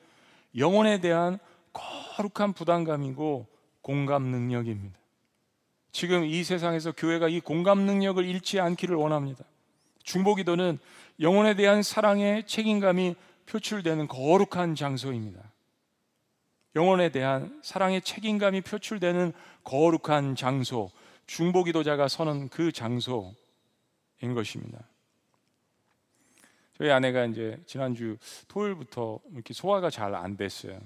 영혼에 0.58 1.00
대한 1.00 1.38
거룩한 1.74 2.54
부담감이고 2.54 3.46
공감 3.82 4.24
능력입니다. 4.24 4.98
지금 5.92 6.26
이 6.26 6.44
세상에서 6.44 6.92
교회가 6.92 7.30
이 7.30 7.40
공감 7.40 7.82
능력을 7.82 8.26
잃지 8.26 8.60
않기를 8.60 8.96
원합니다. 8.96 9.46
중보기도는 10.08 10.80
영혼에 11.20 11.54
대한 11.56 11.84
사랑의 11.84 12.48
책임감이 12.48 13.16
표출되는 13.46 14.08
거룩한 14.08 14.76
장소입니다. 14.76 15.42
영혼에 16.76 17.10
대한 17.10 17.60
사랑의 17.62 18.02
책임감이 18.02 18.62
표출되는 18.62 19.34
거룩한 19.64 20.36
장소, 20.36 20.90
중보기도자가 21.26 22.08
서는 22.08 22.48
그 22.50 22.72
장소인 22.72 23.34
것입니다. 24.34 24.80
저희 26.78 26.90
아내가 26.92 27.26
이제 27.26 27.60
지난주 27.66 28.18
토요일부터 28.48 29.20
이렇게 29.34 29.54
소화가 29.54 29.90
잘 29.90 30.16
안 30.16 30.38
됐어요. 30.38 30.80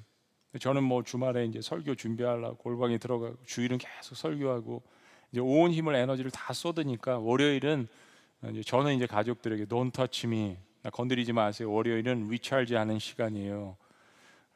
저는 0.60 0.84
뭐 0.84 1.04
주말에 1.04 1.46
이제 1.46 1.62
설교 1.62 1.96
준비하려고 1.96 2.58
골방에 2.58 2.98
들어가고 2.98 3.38
주일은 3.46 3.78
계속 3.78 4.16
설교하고 4.16 4.82
이제 5.32 5.42
온 5.42 5.72
힘을 5.72 5.96
에너지를 5.96 6.32
다 6.32 6.54
쏟으니까 6.54 7.20
월요일은 7.20 7.88
이제 8.50 8.64
저는 8.64 8.96
이제 8.96 9.06
가족들에게 9.06 9.66
Don't 9.66 9.94
touch 9.94 10.28
me 10.28 10.58
나 10.82 10.90
건드리지 10.90 11.32
마세요. 11.32 11.72
월요일은 11.72 12.28
리찰지 12.30 12.76
하는 12.76 12.98
시간이에요. 12.98 13.78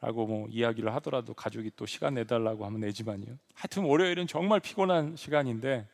라고 0.00 0.26
뭐 0.26 0.48
이야기를 0.48 0.92
하더라도 0.96 1.34
가족이 1.34 1.70
또 1.76 1.86
시간 1.86 2.14
내달라고 2.14 2.66
하면 2.66 2.80
내지만요. 2.80 3.38
하여튼 3.54 3.84
월요일은 3.84 4.26
정말 4.26 4.60
피곤한 4.60 5.16
시간인데 5.16 5.88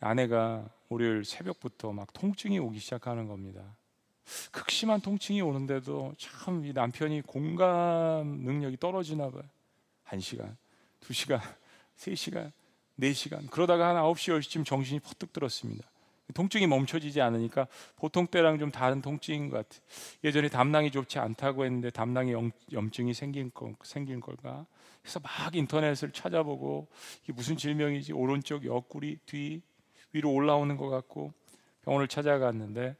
아내가 0.00 0.68
월요일 0.88 1.24
새벽부터 1.24 1.92
막 1.92 2.12
통증이 2.12 2.58
오기 2.58 2.78
시작하는 2.78 3.28
겁니다. 3.28 3.62
극심한 4.50 5.00
통증이 5.00 5.42
오는데도 5.42 6.14
참 6.18 6.62
남편이 6.72 7.22
공감 7.22 8.26
능력이 8.42 8.78
떨어지나 8.78 9.30
봐요. 9.30 9.44
한 10.02 10.20
시간, 10.20 10.56
두 11.00 11.12
시간, 11.12 11.40
세 11.96 12.14
시간, 12.14 12.52
네 12.96 13.12
시간. 13.12 13.46
그러다가 13.46 13.88
한 13.88 13.96
9시, 13.96 14.38
10시쯤 14.38 14.66
정신이 14.66 15.00
퍼뜩 15.00 15.32
들었습니다. 15.32 15.86
통증이 16.32 16.66
멈춰지지 16.66 17.20
않으니까 17.20 17.66
보통 17.96 18.26
때랑 18.26 18.58
좀 18.58 18.70
다른 18.70 19.02
통증인 19.02 19.50
것 19.50 19.68
같아. 19.68 19.82
예전에 20.24 20.48
담낭이 20.48 20.90
좋지 20.90 21.18
않다고 21.18 21.64
했는데 21.64 21.90
담낭에 21.90 22.32
염, 22.32 22.50
증이 22.90 23.12
생긴 23.12 23.50
거, 23.52 23.74
생긴 23.82 24.20
걸까? 24.20 24.66
그래서 25.02 25.20
막 25.20 25.54
인터넷을 25.54 26.12
찾아보고 26.12 26.88
이게 27.24 27.32
무슨 27.34 27.56
질병이지? 27.56 28.12
오른쪽 28.14 28.64
옆구리 28.64 29.18
뒤 29.26 29.60
위로 30.12 30.32
올라오는 30.32 30.76
것 30.76 30.88
같고 30.88 31.32
병원을 31.82 32.08
찾아갔는데 32.08 32.96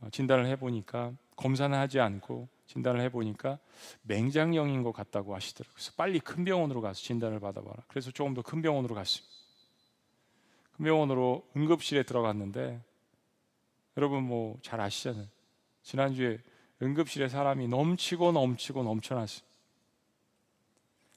어, 0.00 0.08
진단을 0.10 0.46
해보니까 0.46 1.12
검사는 1.36 1.76
하지 1.76 2.00
않고 2.00 2.48
진단을 2.66 3.00
해보니까 3.02 3.58
맹장염인 4.02 4.82
것 4.82 4.92
같다고 4.92 5.34
하시더라고요. 5.34 5.72
그래서 5.74 5.92
빨리 5.96 6.18
큰 6.20 6.44
병원으로 6.44 6.80
가서 6.82 7.00
진단을 7.00 7.40
받아봐라. 7.40 7.84
그래서 7.88 8.10
조금 8.10 8.34
더 8.34 8.42
큰 8.42 8.60
병원으로 8.60 8.94
갔습니다. 8.94 9.34
큰 10.76 10.84
병원으로 10.84 11.46
응급실에 11.56 12.02
들어갔는데 12.02 12.80
여러분 13.96 14.22
뭐 14.24 14.58
잘 14.62 14.80
아시잖아요. 14.80 15.26
지난주에 15.82 16.38
응급실에 16.82 17.28
사람이 17.28 17.68
넘치고 17.68 18.32
넘치고 18.32 18.82
넘쳐났습니다. 18.82 19.46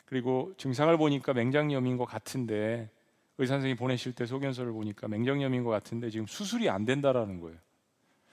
그리고 0.06 0.54
증상을 0.58 0.96
보니까 0.98 1.34
맹장염인 1.34 1.98
것 1.98 2.06
같은데 2.06 2.90
의사 3.38 3.56
선생님이 3.56 3.78
보내실 3.78 4.14
때 4.14 4.26
소견서를 4.26 4.72
보니까 4.72 5.08
맹장염인 5.08 5.64
것 5.64 5.70
같은데 5.70 6.10
지금 6.10 6.26
수술이 6.26 6.70
안 6.70 6.86
된다라는 6.86 7.40
거예요. 7.40 7.58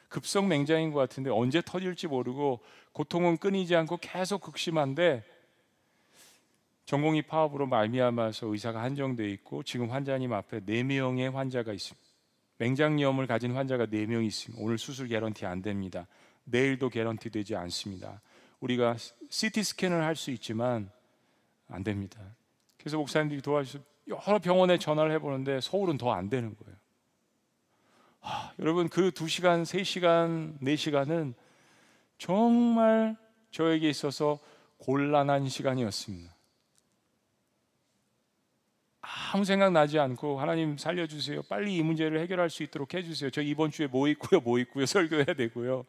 급성 0.08 0.48
맹장인 0.48 0.92
것 0.92 1.00
같은데 1.00 1.30
언제 1.30 1.60
터질지 1.60 2.06
모르고 2.06 2.60
고통은 2.92 3.36
끊이지 3.38 3.74
않고 3.74 3.98
계속 3.98 4.40
극심한데 4.40 5.24
전공의 6.86 7.22
파업으로 7.22 7.66
말미암아서 7.66 8.46
의사가 8.46 8.80
한정돼 8.82 9.28
있고 9.30 9.62
지금 9.64 9.90
환자님 9.90 10.32
앞에 10.32 10.60
4명의 10.60 11.32
환자가 11.32 11.72
있습니다. 11.72 12.06
맹장염을 12.58 13.26
가진 13.26 13.54
환자가 13.54 13.86
4명 13.86 14.24
있습니다. 14.24 14.62
오늘 14.64 14.78
수술 14.78 15.08
개런티 15.08 15.44
안 15.44 15.62
됩니다. 15.62 16.06
내일도 16.44 16.88
개런티 16.88 17.30
되지 17.30 17.56
않습니다. 17.56 18.20
우리가 18.60 18.96
CT 19.28 19.62
스캔을 19.62 20.02
할 20.02 20.14
수 20.14 20.30
있지만 20.30 20.90
안 21.68 21.82
됩니다. 21.82 22.20
그래서 22.78 22.96
목사님들이 22.98 23.42
도와주셔서 23.42 23.84
여러 24.06 24.38
병원에 24.38 24.78
전화를 24.78 25.10
해보는데 25.12 25.60
서울은 25.60 25.98
더 25.98 26.12
안 26.12 26.30
되는 26.30 26.54
거예요. 26.56 26.76
하, 28.20 28.52
여러분 28.60 28.88
그 28.88 29.10
2시간, 29.10 29.64
3시간, 29.64 30.60
4시간은 30.60 31.34
정말 32.16 33.16
저에게 33.50 33.90
있어서 33.90 34.38
곤란한 34.78 35.48
시간이었습니다. 35.48 36.35
아무 39.32 39.44
생각 39.44 39.72
나지 39.72 39.98
않고 39.98 40.40
하나님 40.40 40.76
살려주세요. 40.76 41.42
빨리 41.42 41.76
이 41.76 41.82
문제를 41.82 42.20
해결할 42.20 42.50
수 42.50 42.62
있도록 42.64 42.94
해주세요. 42.94 43.30
저 43.30 43.40
이번 43.40 43.70
주에 43.70 43.86
뭐 43.86 44.08
있고요, 44.08 44.40
뭐 44.40 44.58
있고요, 44.58 44.84
설교해야 44.86 45.34
되고요. 45.36 45.84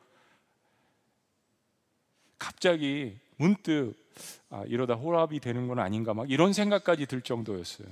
갑자기 2.38 3.18
문득 3.38 3.96
아, 4.50 4.64
이러다 4.68 4.94
호랍이 4.94 5.40
되는 5.40 5.68
건 5.68 5.80
아닌가 5.80 6.14
막 6.14 6.30
이런 6.30 6.54
생각까지 6.54 7.08
들 7.08 7.22
정도였어요. 7.22 7.88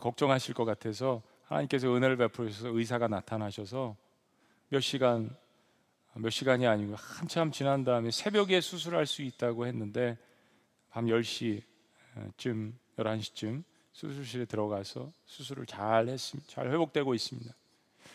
걱정하실 0.00 0.54
것 0.54 0.64
같아서 0.64 1.22
하나님께서 1.44 1.94
은혜를 1.94 2.16
베풀어서 2.16 2.68
의사가 2.68 3.06
나타나셔서 3.06 3.96
몇 4.70 4.80
시간 4.80 5.36
몇 6.14 6.30
시간이 6.30 6.66
아니고 6.66 6.94
한참 6.96 7.52
지난 7.52 7.84
다음에 7.84 8.10
새벽에 8.10 8.60
수술할 8.60 9.06
수 9.06 9.22
있다고 9.22 9.66
했는데 9.66 10.16
밤 10.90 11.06
10시쯤 11.06 12.72
11시쯤 12.98 13.62
수술실에 13.92 14.44
들어가서 14.44 15.10
수술을 15.26 15.66
잘 15.66 16.08
했습니다. 16.08 16.50
잘 16.50 16.70
회복되고 16.70 17.14
있습니다. 17.14 17.54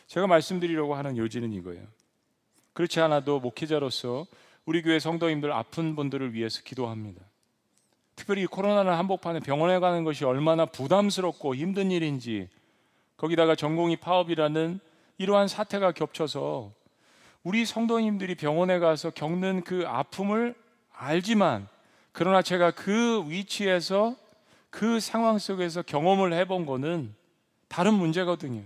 제가 0.07 0.27
말씀드리려고 0.27 0.95
하는 0.95 1.17
요지는 1.17 1.53
이거예요. 1.53 1.85
그렇지 2.73 2.99
않아도 3.01 3.39
목회자로서 3.39 4.25
우리 4.65 4.81
교회 4.81 4.99
성도님들 4.99 5.51
아픈 5.51 5.95
분들을 5.95 6.33
위해서 6.33 6.61
기도합니다. 6.63 7.21
특별히 8.15 8.45
코로나는 8.45 8.93
한복판에 8.93 9.39
병원에 9.39 9.79
가는 9.79 10.03
것이 10.03 10.25
얼마나 10.25 10.65
부담스럽고 10.65 11.55
힘든 11.55 11.89
일인지 11.89 12.49
거기다가 13.15 13.55
전공이 13.55 13.97
파업이라는 13.97 14.79
이러한 15.17 15.47
사태가 15.47 15.93
겹쳐서 15.93 16.71
우리 17.43 17.65
성도님들이 17.65 18.35
병원에 18.35 18.79
가서 18.79 19.09
겪는 19.09 19.63
그 19.63 19.83
아픔을 19.87 20.55
알지만 20.91 21.67
그러나 22.11 22.41
제가 22.41 22.71
그 22.71 23.23
위치에서 23.29 24.15
그 24.69 24.99
상황 24.99 25.37
속에서 25.37 25.81
경험을 25.81 26.33
해본 26.33 26.65
거는 26.65 27.15
다른 27.67 27.93
문제거든요. 27.93 28.63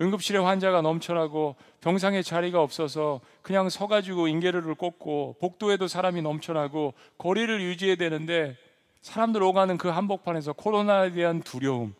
응급실에 0.00 0.38
환자가 0.38 0.82
넘쳐나고 0.82 1.54
병상에 1.80 2.22
자리가 2.22 2.60
없어서 2.60 3.20
그냥 3.42 3.68
서가지고 3.68 4.26
인계를 4.26 4.74
꽂고 4.74 5.36
복도에도 5.40 5.86
사람이 5.86 6.20
넘쳐나고 6.22 6.94
거리를 7.16 7.60
유지해야 7.60 7.96
되는데 7.96 8.56
사람들 9.02 9.42
오가는 9.42 9.78
그 9.78 9.88
한복판에서 9.88 10.54
코로나에 10.54 11.12
대한 11.12 11.42
두려움, 11.42 11.94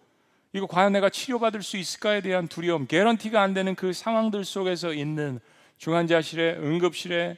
이거 0.53 0.67
과연 0.67 0.93
내가 0.93 1.11
치료받을 1.11 1.63
수 1.63 1.77
있을까에 1.77 2.21
대한 2.21 2.49
두려움, 2.49 2.87
개런티가 2.87 3.43
안 3.43 3.55
되는 3.55 3.75
그 3.75 3.93
상황들 3.93 4.45
속에서 4.45 4.93
있는 4.93 5.39
중환자실에 5.79 6.57
응급실에 6.57 7.37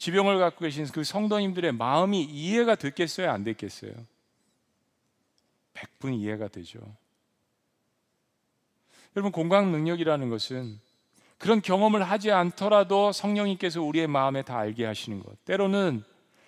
지병을 0.00 0.38
갖고 0.38 0.64
계신 0.64 0.86
그 0.86 1.04
성도님들의 1.04 1.72
마음이 1.72 2.22
이해가 2.22 2.74
됐겠어요, 2.74 3.30
안 3.30 3.44
됐겠어요? 3.44 3.92
100분 5.74 6.18
이해가 6.18 6.48
되죠. 6.48 6.80
여러분 9.14 9.30
공감 9.30 9.70
능력이라는 9.70 10.30
것은 10.30 10.80
그런 11.36 11.60
경험을 11.60 12.02
하지 12.02 12.30
않더라도 12.30 13.12
성령님께서 13.12 13.82
우리의 13.82 14.06
마음에 14.06 14.40
다 14.42 14.58
알게 14.58 14.86
하시는 14.86 15.22
것. 15.22 15.44
때로는 15.44 16.02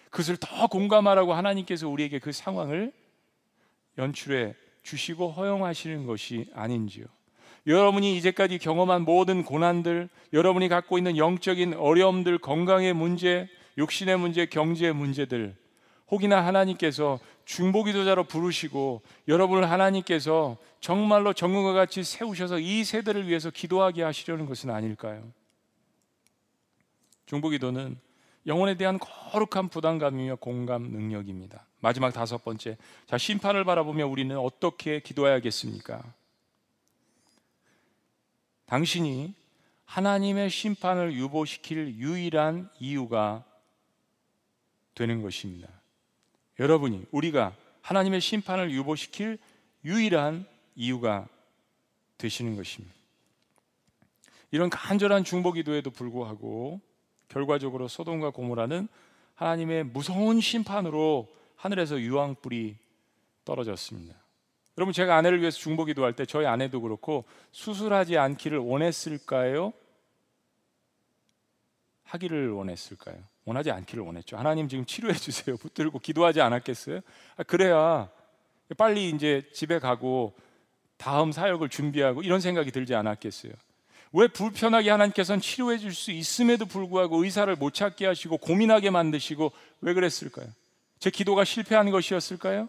그것을 0.08 0.38
더 0.38 0.66
공감하라고 0.66 1.34
하나님께서 1.34 1.88
우리에게 1.88 2.20
그 2.20 2.32
상황을 2.32 2.90
연출해 3.98 4.54
주시고 4.82 5.30
허용하시는 5.30 6.06
것이 6.06 6.50
아닌지요. 6.54 7.04
여러분이 7.66 8.16
이제까지 8.16 8.58
경험한 8.58 9.02
모든 9.02 9.44
고난들, 9.44 10.08
여러분이 10.32 10.68
갖고 10.68 10.98
있는 10.98 11.16
영적인 11.16 11.74
어려움들, 11.74 12.38
건강의 12.38 12.92
문제, 12.92 13.48
육신의 13.78 14.18
문제, 14.18 14.46
경제의 14.46 14.92
문제들, 14.92 15.54
혹이나 16.10 16.44
하나님께서 16.44 17.20
중보기도자로 17.44 18.24
부르시고 18.24 19.02
여러분을 19.28 19.70
하나님께서 19.70 20.56
정말로 20.80 21.32
정금과 21.32 21.72
같이 21.72 22.02
세우셔서 22.04 22.58
이 22.58 22.84
세대를 22.84 23.28
위해서 23.28 23.50
기도하게 23.50 24.02
하시려는 24.02 24.46
것은 24.46 24.70
아닐까요? 24.70 25.22
중보기도는 27.26 27.98
영혼에 28.46 28.76
대한 28.76 28.98
거룩한 28.98 29.68
부담감이며 29.68 30.36
공감 30.36 30.82
능력입니다. 30.82 31.64
마지막 31.80 32.12
다섯 32.12 32.44
번째. 32.44 32.76
자, 33.06 33.16
심판을 33.16 33.64
바라보며 33.64 34.06
우리는 34.06 34.36
어떻게 34.36 35.00
기도해야겠습니까? 35.00 36.02
당신이 38.72 39.34
하나님의 39.84 40.48
심판을 40.48 41.12
유보시킬 41.12 41.96
유일한 41.96 42.70
이유가 42.80 43.44
되는 44.94 45.20
것입니다. 45.20 45.68
여러분이 46.58 47.04
우리가 47.10 47.54
하나님의 47.82 48.22
심판을 48.22 48.70
유보시킬 48.70 49.36
유일한 49.84 50.46
이유가 50.74 51.28
되시는 52.16 52.56
것입니다. 52.56 52.94
이런 54.52 54.70
간절한 54.70 55.24
중보 55.24 55.52
기도에도 55.52 55.90
불구하고 55.90 56.80
결과적으로 57.28 57.88
소돔과 57.88 58.30
고모라는 58.30 58.88
하나님의 59.34 59.84
무서운 59.84 60.40
심판으로 60.40 61.30
하늘에서 61.56 62.00
유황불이 62.00 62.76
떨어졌습니다. 63.44 64.21
여러분 64.78 64.92
제가 64.92 65.16
아내를 65.16 65.40
위해서 65.40 65.58
중보 65.58 65.84
기도할 65.84 66.14
때 66.14 66.24
저희 66.24 66.46
아내도 66.46 66.80
그렇고 66.80 67.24
수술하지 67.50 68.16
않기를 68.16 68.58
원했을까요? 68.58 69.72
하기를 72.04 72.50
원했을까요? 72.50 73.16
원하지 73.44 73.70
않기를 73.70 74.04
원했죠. 74.04 74.36
하나님 74.36 74.68
지금 74.68 74.84
치료해 74.86 75.14
주세요. 75.14 75.56
붙들고 75.56 75.98
기도하지 75.98 76.40
않았겠어요? 76.40 77.00
아, 77.36 77.42
그래야 77.42 78.08
빨리 78.78 79.10
이제 79.10 79.42
집에 79.52 79.78
가고 79.78 80.34
다음 80.96 81.32
사역을 81.32 81.68
준비하고 81.68 82.22
이런 82.22 82.40
생각이 82.40 82.70
들지 82.70 82.94
않았겠어요? 82.94 83.52
왜 84.14 84.28
불편하게 84.28 84.90
하나님께서는 84.90 85.40
치료해 85.40 85.78
줄 85.78 85.92
수 85.92 86.12
있음에도 86.12 86.66
불구하고 86.66 87.24
의사를 87.24 87.54
못 87.56 87.74
찾게 87.74 88.06
하시고 88.06 88.38
고민하게 88.38 88.90
만드시고 88.90 89.52
왜 89.80 89.94
그랬을까요? 89.94 90.46
제 90.98 91.10
기도가 91.10 91.44
실패한 91.44 91.90
것이었을까요? 91.90 92.68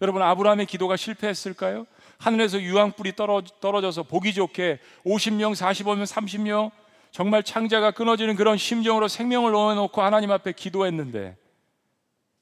여러분 0.00 0.22
아브라함의 0.22 0.66
기도가 0.66 0.96
실패했을까요? 0.96 1.86
하늘에서 2.18 2.60
유황불이 2.60 3.14
떨어져서 3.60 4.04
보기 4.04 4.32
좋게 4.34 4.78
50명, 5.04 5.54
45명, 5.54 6.04
30명 6.04 6.70
정말 7.10 7.42
창자가 7.42 7.92
끊어지는 7.92 8.34
그런 8.34 8.56
심정으로 8.56 9.08
생명을 9.08 9.52
넣어놓고 9.52 10.02
하나님 10.02 10.30
앞에 10.30 10.52
기도했는데 10.52 11.36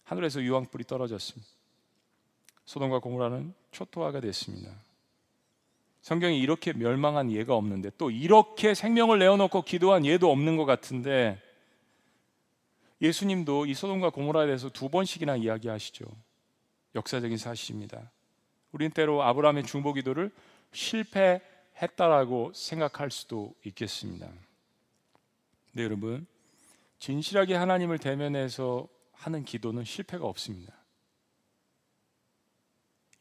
하늘에서 0.04 0.42
유황불이 0.42 0.84
떨어졌습니다. 0.84 1.46
소돔과 2.64 3.00
고모라는 3.00 3.54
초토화가 3.70 4.20
됐습니다. 4.20 4.70
성경이 6.00 6.38
이렇게 6.38 6.72
멸망한 6.72 7.30
예가 7.30 7.54
없는데 7.54 7.90
또 7.98 8.10
이렇게 8.10 8.74
생명을 8.74 9.18
내어놓고 9.18 9.62
기도한 9.62 10.04
예도 10.04 10.30
없는 10.30 10.56
것 10.56 10.64
같은데 10.64 11.40
예수님도 13.00 13.66
이 13.66 13.74
소돔과 13.74 14.10
고모라에 14.10 14.46
대해서 14.46 14.68
두 14.68 14.88
번씩이나 14.88 15.36
이야기하시죠. 15.36 16.04
역사적인 16.94 17.36
사실입니다. 17.36 18.10
우린 18.72 18.90
때로 18.90 19.22
아브라함의 19.22 19.64
중보 19.64 19.92
기도를 19.92 20.30
실패했다라고 20.72 22.52
생각할 22.54 23.10
수도 23.10 23.54
있겠습니다. 23.64 24.28
네, 25.72 25.84
여러분. 25.84 26.26
진실하게 26.98 27.54
하나님을 27.54 27.98
대면해서 27.98 28.86
하는 29.12 29.44
기도는 29.44 29.84
실패가 29.84 30.24
없습니다. 30.24 30.72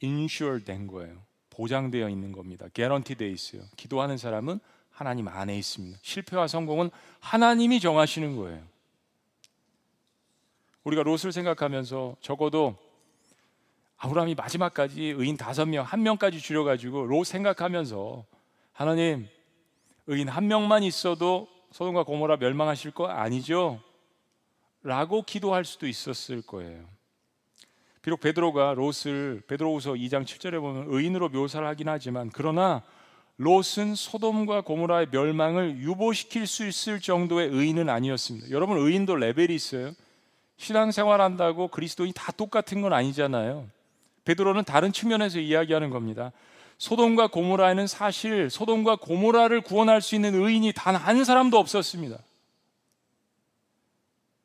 인슈얼 0.02 0.64
된 0.64 0.88
거예요. 0.88 1.24
보장되어 1.50 2.10
있는 2.10 2.32
겁니다. 2.32 2.68
개런티 2.74 3.16
돼 3.16 3.30
있어요. 3.30 3.64
기도하는 3.78 4.18
사람은 4.18 4.60
하나님 4.90 5.28
안에 5.28 5.58
있습니다. 5.58 6.00
실패와 6.02 6.48
성공은 6.48 6.92
하나님이 7.20 7.80
정하시는 7.80 8.36
거예요. 8.36 8.64
우리가 10.84 11.04
롯을 11.04 11.32
생각하면서 11.32 12.18
적어도 12.22 12.78
아브라함이 14.04 14.34
마지막까지 14.34 15.14
의인 15.16 15.38
다섯 15.38 15.68
명, 15.68 15.86
한 15.86 16.02
명까지 16.02 16.40
줄여가지고 16.40 17.06
롯 17.06 17.24
생각하면서 17.24 18.26
하나님 18.74 19.28
의인 20.08 20.28
한 20.28 20.48
명만 20.48 20.82
있어도 20.82 21.48
소돔과 21.72 22.04
고모라 22.04 22.38
멸망하실 22.38 22.92
거 22.92 23.06
아니죠? 23.06 23.80
라고 24.82 25.22
기도할 25.22 25.66
수도 25.66 25.88
있었을 25.88 26.42
거예요. 26.42 26.84
비록 28.02 28.22
베드로가 28.22 28.74
롯을 28.74 29.44
베드로후서 29.48 29.94
2장 29.94 30.26
7절에 30.26 30.60
보면 30.60 30.86
의인으로 30.88 31.30
묘사를 31.30 31.66
하긴 31.68 31.88
하지만 31.88 32.32
그러나 32.34 32.82
롯은 33.38 33.94
소돔과 33.94 34.62
고모라의 34.62 35.10
멸망을 35.12 35.78
유보시킬 35.78 36.48
수 36.48 36.66
있을 36.68 37.00
정도의 37.00 37.50
의인은 37.50 37.88
아니었습니다. 37.88 38.50
여러분 38.50 38.80
의인도 38.80 39.16
레벨이 39.16 39.54
있어요. 39.54 39.92
신앙생활 40.58 41.22
한다고 41.22 41.68
그리스도인이 41.68 42.14
다 42.16 42.32
똑같은 42.32 42.82
건 42.82 42.94
아니잖아요. 42.94 43.70
베드로는 44.26 44.64
다른 44.64 44.92
측면에서 44.92 45.40
이야기하는 45.40 45.90
겁니다. 45.90 46.32
소돔과 46.78 47.28
고모라에는 47.28 47.88
사실 47.88 48.50
소돔과 48.50 48.98
고모라를 48.98 49.62
구원할 49.62 50.02
수 50.02 50.16
있는 50.16 50.34
의인이 50.36 50.74
단 50.74 50.96
한 50.96 51.24
사람도 51.24 51.58
없었습니다. 51.58 52.18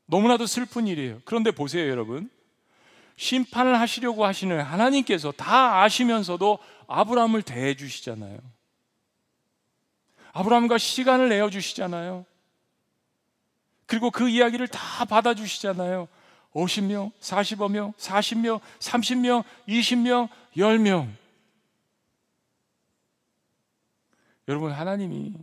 너무나도 0.07 0.47
슬픈 0.47 0.87
일이에요. 0.87 1.20
그런데 1.24 1.51
보세요, 1.51 1.89
여러분. 1.91 2.31
심판을 3.16 3.81
하시려고 3.81 4.24
하시는 4.27 4.61
하나님께서 4.61 5.33
다 5.33 5.83
아시면서도 5.83 6.59
아브라함을 6.87 7.43
대해 7.43 7.74
주시잖아요. 7.74 8.39
아브라함과 10.33 10.79
시간을 10.79 11.31
내어 11.31 11.49
주시잖아요. 11.49 12.27
그리고 13.87 14.11
그 14.11 14.29
이야기를 14.29 14.68
다 14.68 15.05
받아 15.07 15.35
주시잖아요. 15.35 16.09
50명, 16.57 17.13
45명, 17.21 17.95
40명, 17.97 18.61
30명, 18.79 19.45
20명, 19.69 20.29
10명. 20.57 21.09
여러분 24.49 24.73
하나님이 24.73 25.35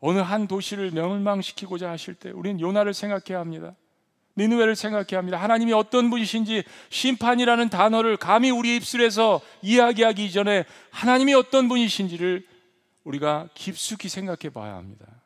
어느 0.00 0.18
한 0.18 0.46
도시를 0.46 0.90
멸망시키고자 0.90 1.90
하실 1.90 2.14
때 2.14 2.30
우리는 2.30 2.60
요나를 2.60 2.92
생각해야 2.92 3.40
합니다. 3.40 3.74
니누웨를 4.36 4.76
생각해야 4.76 5.18
합니다. 5.18 5.38
하나님이 5.38 5.72
어떤 5.72 6.10
분이신지 6.10 6.64
심판이라는 6.90 7.68
단어를 7.68 8.16
감히 8.16 8.50
우리 8.50 8.76
입술에서 8.76 9.40
이야기하기 9.62 10.24
이전에 10.24 10.64
하나님이 10.90 11.34
어떤 11.34 11.68
분이신지를 11.68 12.46
우리가 13.04 13.48
깊숙이 13.54 14.08
생각해 14.08 14.50
봐야 14.52 14.74
합니다. 14.74 15.19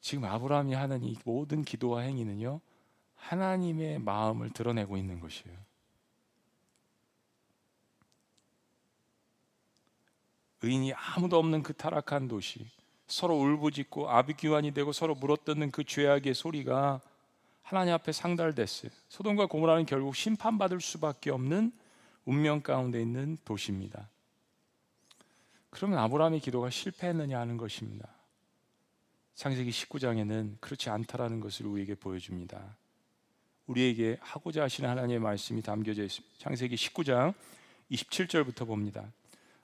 지금 0.00 0.24
아브라함이 0.24 0.74
하는 0.74 1.04
이 1.04 1.16
모든 1.24 1.64
기도와 1.64 2.02
행위는요, 2.02 2.60
하나님의 3.16 3.98
마음을 4.00 4.50
드러내고 4.50 4.96
있는 4.96 5.20
것이에요. 5.20 5.56
의인이 10.62 10.92
아무도 10.94 11.38
없는 11.38 11.62
그 11.62 11.72
타락한 11.72 12.28
도시, 12.28 12.66
서로 13.06 13.38
울부짖고 13.38 14.10
아비규환이 14.10 14.72
되고 14.72 14.92
서로 14.92 15.14
물어뜯는 15.14 15.70
그 15.70 15.84
죄악의 15.84 16.34
소리가 16.34 17.00
하나님 17.62 17.94
앞에 17.94 18.12
상달됐어요. 18.12 18.90
소돔과 19.08 19.46
고모라는 19.46 19.86
결국 19.86 20.14
심판받을 20.16 20.80
수밖에 20.80 21.30
없는 21.30 21.72
운명 22.24 22.60
가운데 22.60 23.00
있는 23.00 23.38
도시입니다. 23.44 24.08
그러면 25.70 25.98
아브라함의 26.00 26.40
기도가 26.40 26.68
실패했느냐 26.68 27.38
하는 27.38 27.56
것입니다. 27.56 28.08
창세기 29.34 29.70
19장에는 29.70 30.60
그렇지 30.60 30.90
않다라는 30.90 31.40
것을 31.40 31.66
우리에게 31.66 31.94
보여줍니다. 31.94 32.76
우리에게 33.66 34.18
하고자 34.20 34.62
하시는 34.64 34.88
하나님의 34.88 35.20
말씀이 35.20 35.62
담겨져 35.62 36.02
있습니다. 36.04 36.34
창세기 36.38 36.74
19장 36.74 37.34
27절부터 37.90 38.66
봅니다. 38.66 39.12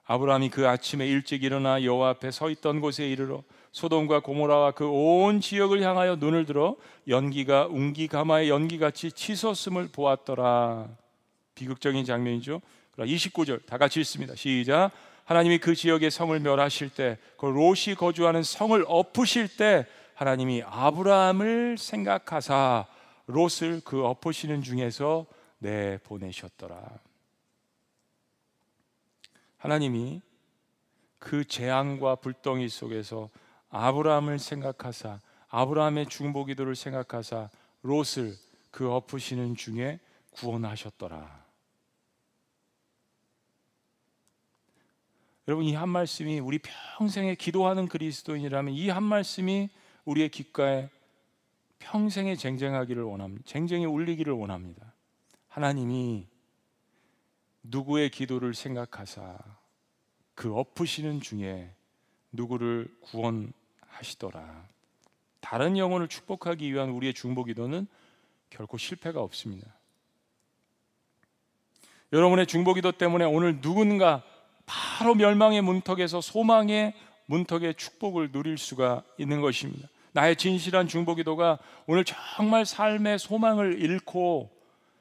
아브라함이 0.04 0.50
그 0.50 0.68
아침에 0.68 1.06
일찍 1.06 1.42
일어나 1.42 1.82
여호와 1.82 2.10
앞에 2.10 2.30
서 2.30 2.48
있던 2.50 2.80
곳에 2.80 3.08
이르러 3.08 3.42
소돔과 3.72 4.20
고모라와 4.20 4.70
그 4.70 4.86
온 4.88 5.40
지역을 5.40 5.82
향하여 5.82 6.16
눈을 6.16 6.46
들어 6.46 6.76
연기가 7.08 7.66
웅기 7.66 8.06
가마의 8.06 8.48
연기같이 8.48 9.10
치솟음을 9.10 9.88
보았더라. 9.88 10.88
비극적인 11.56 12.04
장면이죠. 12.04 12.62
29절 12.96 13.66
다 13.66 13.76
같이 13.78 14.00
읽습니다. 14.00 14.34
시작. 14.36 14.92
하나님이 15.26 15.58
그 15.58 15.74
지역의 15.74 16.12
성을 16.12 16.38
멸하실 16.38 16.90
때, 16.90 17.18
그 17.36 17.46
롯이 17.46 17.96
거주하는 17.98 18.44
성을 18.44 18.82
엎으실 18.86 19.56
때, 19.56 19.84
하나님이 20.14 20.62
아브라함을 20.64 21.76
생각하사 21.78 22.86
롯을 23.26 23.82
그 23.84 24.04
엎으시는 24.04 24.62
중에서 24.62 25.26
내 25.58 25.98
보내셨더라. 26.04 26.80
하나님이 29.58 30.22
그 31.18 31.44
재앙과 31.44 32.14
불덩이 32.16 32.68
속에서 32.68 33.28
아브라함을 33.68 34.38
생각하사 34.38 35.20
아브라함의 35.48 36.06
중보 36.06 36.44
기도를 36.44 36.76
생각하사 36.76 37.50
롯을 37.82 38.36
그 38.70 38.92
엎으시는 38.92 39.56
중에 39.56 39.98
구원하셨더라. 40.30 41.45
여러분 45.48 45.64
이 45.64 45.74
한 45.74 45.88
말씀이 45.88 46.40
우리 46.40 46.58
평생에 46.58 47.34
기도하는 47.36 47.86
그리스도인이라면 47.88 48.74
이 48.74 48.88
한 48.88 49.02
말씀이 49.02 49.68
우리의 50.04 50.28
귓가에 50.28 50.88
평생에 51.78 52.34
쟁쟁하기를 52.36 53.02
원합니다. 53.02 53.44
쟁쟁이 53.46 53.86
울리기를 53.86 54.32
원합니다. 54.32 54.92
하나님이 55.48 56.26
누구의 57.62 58.10
기도를 58.10 58.54
생각하사 58.54 59.38
그 60.34 60.54
엎으시는 60.54 61.20
중에 61.20 61.72
누구를 62.32 62.88
구원하시더라. 63.02 64.68
다른 65.40 65.78
영혼을 65.78 66.08
축복하기 66.08 66.72
위한 66.72 66.90
우리의 66.90 67.14
중보 67.14 67.44
기도는 67.44 67.86
결코 68.50 68.78
실패가 68.78 69.20
없습니다. 69.20 69.72
여러분의 72.12 72.46
중보 72.46 72.74
기도 72.74 72.92
때문에 72.92 73.24
오늘 73.24 73.60
누군가 73.60 74.24
바로 74.66 75.14
멸망의 75.14 75.62
문턱에서 75.62 76.20
소망의 76.20 76.94
문턱의 77.26 77.74
축복을 77.74 78.32
누릴 78.32 78.58
수가 78.58 79.02
있는 79.18 79.40
것입니다. 79.40 79.88
나의 80.12 80.36
진실한 80.36 80.88
중보 80.88 81.14
기도가 81.14 81.58
오늘 81.86 82.04
정말 82.04 82.64
삶의 82.64 83.18
소망을 83.18 83.80
잃고 83.80 84.50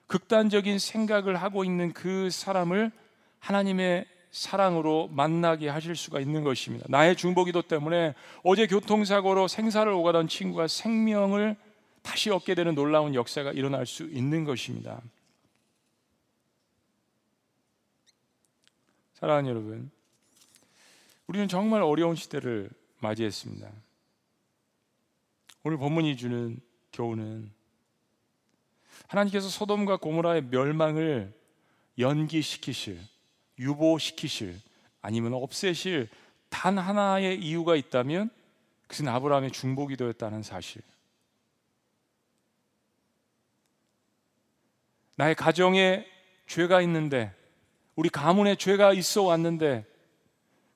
극단적인 0.08 0.78
생각을 0.80 1.36
하고 1.36 1.64
있는 1.64 1.94
그 1.94 2.30
사람을 2.30 2.92
하나님의 3.40 4.06
사랑으로 4.32 5.10
만나게 5.14 5.70
하실 5.70 5.96
수가 5.96 6.20
있는 6.20 6.44
것입니다. 6.44 6.86
나의 6.90 7.16
중보기도 7.16 7.62
때문에 7.62 8.14
어제 8.44 8.68
교통사고로 8.68 9.48
생사를 9.48 9.90
오가던 9.92 10.28
친구가 10.28 10.68
생명을 10.68 11.56
다시 12.02 12.30
얻게 12.30 12.54
되는 12.54 12.76
놀라운 12.76 13.16
역사가 13.16 13.54
일어날 13.54 13.86
수 13.86 14.04
있는 14.04 14.44
것입니다. 14.44 15.00
사랑하는 19.16 19.50
여러분, 19.50 19.90
우리는 21.28 21.48
정말 21.48 21.82
어려운 21.82 22.16
시대를 22.16 22.70
맞이했습니다. 23.00 23.72
오늘 25.64 25.78
본문이 25.78 26.18
주는 26.18 26.60
교훈은 26.92 27.50
하나님께서 29.08 29.48
소돔과 29.48 29.98
고모라의 29.98 30.44
멸망을 30.44 31.34
연기시키실, 31.98 33.00
유보시키실, 33.58 34.60
아니면 35.02 35.34
없애실 35.34 36.10
단 36.50 36.78
하나의 36.78 37.40
이유가 37.40 37.78
있다면 37.78 38.30
그것은 38.82 39.08
아브라함의 39.08 39.52
중보기도였다는 39.52 40.44
사실. 40.44 40.82
나의 45.16 45.36
가정에 45.36 46.06
죄가 46.48 46.82
있는데 46.82 47.34
우리 47.96 48.10
가문에 48.10 48.56
죄가 48.56 48.94
있어 48.94 49.24
왔는데 49.24 49.86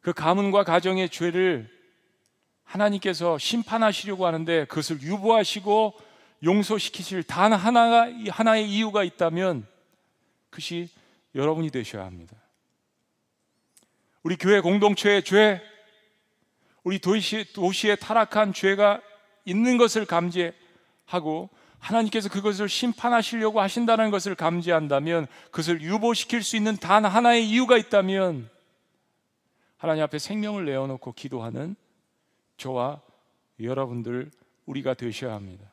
그 0.01 0.13
가문과 0.13 0.63
가정의 0.63 1.09
죄를 1.09 1.69
하나님께서 2.63 3.37
심판하시려고 3.37 4.25
하는데 4.25 4.65
그것을 4.65 5.01
유보하시고 5.01 5.93
용서시키실 6.43 7.23
단 7.23 7.51
하나가 7.51 8.07
하나의 8.29 8.69
이유가 8.69 9.03
있다면 9.03 9.67
그것이 10.49 10.89
여러분이 11.35 11.69
되셔야 11.71 12.05
합니다. 12.05 12.35
우리 14.23 14.35
교회 14.35 14.61
공동체의 14.61 15.23
죄, 15.23 15.61
우리 16.83 16.99
도시, 16.99 17.51
도시에 17.53 17.95
타락한 17.95 18.53
죄가 18.53 19.01
있는 19.45 19.77
것을 19.77 20.05
감지하고 20.05 21.49
하나님께서 21.79 22.29
그것을 22.29 22.69
심판하시려고 22.69 23.61
하신다는 23.61 24.11
것을 24.11 24.35
감지한다면 24.35 25.27
그것을 25.45 25.81
유보시킬 25.81 26.43
수 26.43 26.55
있는 26.55 26.75
단 26.77 27.05
하나의 27.05 27.49
이유가 27.49 27.77
있다면 27.77 28.49
하나님 29.77 30.03
앞에 30.03 30.19
생명을 30.19 30.65
내어놓고 30.65 31.13
기도하는 31.13 31.75
저와 32.57 33.01
여러분들 33.61 34.29
우리가 34.65 34.93
되셔야 34.93 35.33
합니다. 35.33 35.71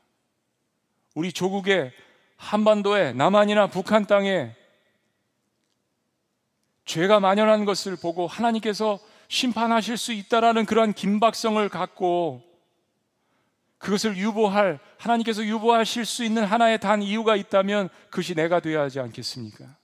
우리 1.14 1.32
조국의 1.32 1.92
한반도에 2.36 3.12
남한이나 3.12 3.66
북한 3.68 4.06
땅에 4.06 4.54
죄가 6.84 7.18
만연한 7.18 7.64
것을 7.64 7.96
보고 7.96 8.26
하나님께서 8.26 9.00
심판하실 9.28 9.96
수 9.96 10.12
있다라는 10.12 10.66
그러한 10.66 10.92
긴박성을 10.92 11.68
갖고 11.68 12.45
그것을 13.78 14.16
유보할 14.16 14.78
하나님께서 14.98 15.44
유보하실 15.44 16.04
수 16.06 16.24
있는 16.24 16.44
하나의 16.44 16.80
단 16.80 17.02
이유가 17.02 17.36
있다면 17.36 17.88
그것이 18.10 18.34
내가 18.34 18.60
되어야 18.60 18.84
하지 18.84 19.00
않겠습니까? 19.00 19.76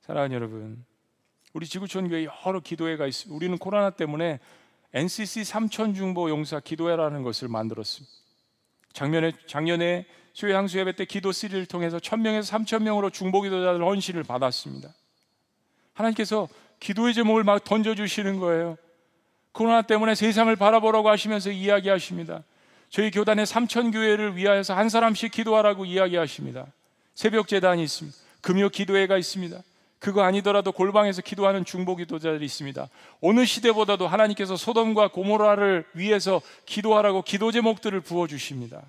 사랑하는 0.00 0.34
여러분, 0.34 0.84
우리 1.52 1.66
지구촌 1.66 2.08
교회 2.08 2.26
여러 2.46 2.60
기도회가 2.60 3.06
있습니다. 3.06 3.34
우리는 3.34 3.56
코로나 3.58 3.90
때문에 3.90 4.40
NCC 4.92 5.44
삼천 5.44 5.94
중보 5.94 6.30
용사 6.30 6.60
기도회라는 6.60 7.22
것을 7.22 7.48
만들었습니다. 7.48 8.12
작년에 8.92 9.32
작년에 9.46 10.06
수요 10.32 10.56
향수 10.56 10.78
예배 10.78 10.96
때 10.96 11.04
기도 11.04 11.32
시리를 11.32 11.66
통해서 11.66 11.98
천명에서 12.00 12.46
삼천 12.46 12.82
명으로 12.84 13.10
중보 13.10 13.40
기도자들 13.40 13.82
헌신을 13.84 14.24
받았습니다. 14.24 14.92
하나님께서 15.94 16.48
기도의 16.80 17.14
제목을 17.14 17.44
막 17.44 17.62
던져 17.64 17.94
주시는 17.94 18.38
거예요. 18.40 18.76
코로나 19.54 19.82
때문에 19.82 20.16
세상을 20.16 20.54
바라보라고 20.56 21.08
하시면서 21.08 21.50
이야기하십니다. 21.50 22.42
저희 22.90 23.10
교단의 23.10 23.46
삼천 23.46 23.92
교회를 23.92 24.36
위하여서 24.36 24.74
한 24.74 24.88
사람씩 24.88 25.30
기도하라고 25.30 25.84
이야기하십니다. 25.84 26.66
새벽 27.14 27.46
재단이 27.46 27.82
있습니다. 27.84 28.18
금요 28.40 28.68
기도회가 28.68 29.16
있습니다. 29.16 29.56
그거 30.00 30.22
아니더라도 30.22 30.72
골방에서 30.72 31.22
기도하는 31.22 31.64
중보 31.64 31.94
기도자들이 31.94 32.44
있습니다. 32.44 32.88
어느 33.22 33.44
시대보다도 33.44 34.08
하나님께서 34.08 34.56
소돔과 34.56 35.08
고모라를 35.08 35.86
위해서 35.94 36.42
기도하라고 36.66 37.22
기도 37.22 37.52
제목들을 37.52 38.00
부어 38.00 38.26
주십니다. 38.26 38.82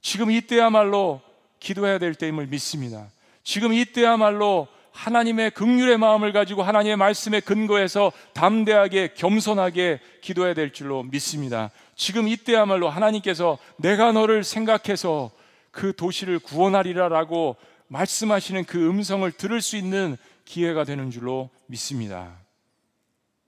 지금 0.00 0.30
이때야말로 0.30 1.20
기도해야 1.60 1.98
될 1.98 2.14
때임을 2.14 2.46
믿습니다. 2.46 3.08
지금 3.42 3.74
이때야말로 3.74 4.68
하나님의 4.94 5.50
극률의 5.50 5.98
마음을 5.98 6.32
가지고 6.32 6.62
하나님의 6.62 6.96
말씀에 6.96 7.40
근거해서 7.40 8.12
담대하게 8.32 9.14
겸손하게 9.14 10.00
기도해야 10.22 10.54
될 10.54 10.72
줄로 10.72 11.02
믿습니다. 11.02 11.70
지금 11.96 12.28
이때야말로 12.28 12.88
하나님께서 12.88 13.58
내가 13.76 14.12
너를 14.12 14.44
생각해서 14.44 15.32
그 15.72 15.94
도시를 15.94 16.38
구원하리라라고 16.38 17.56
말씀하시는 17.88 18.64
그 18.64 18.88
음성을 18.88 19.30
들을 19.32 19.60
수 19.60 19.76
있는 19.76 20.16
기회가 20.44 20.84
되는 20.84 21.10
줄로 21.10 21.50
믿습니다. 21.66 22.38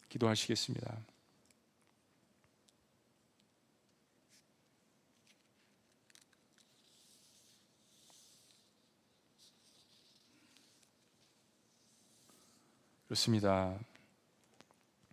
기도하시겠습니다. 0.09 0.97
그렇습니다. 13.07 13.78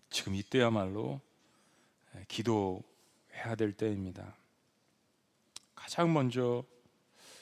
지금 0.09 0.33
이때야말로 0.33 1.21
기도해야 2.27 3.55
될 3.57 3.73
때입니다. 3.73 4.35
가장 5.75 6.11
먼저 6.11 6.63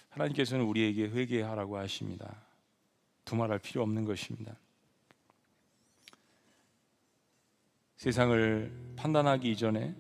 하나님께서는 0.10 0.66
우리에게 0.66 1.06
회개하라고 1.06 1.78
하십니다. 1.78 2.36
두말할 3.24 3.60
필요 3.60 3.82
없는 3.84 4.04
것입니다. 4.04 4.58
세상을 7.96 8.96
판단하기 8.98 9.50
이전에 9.52 9.96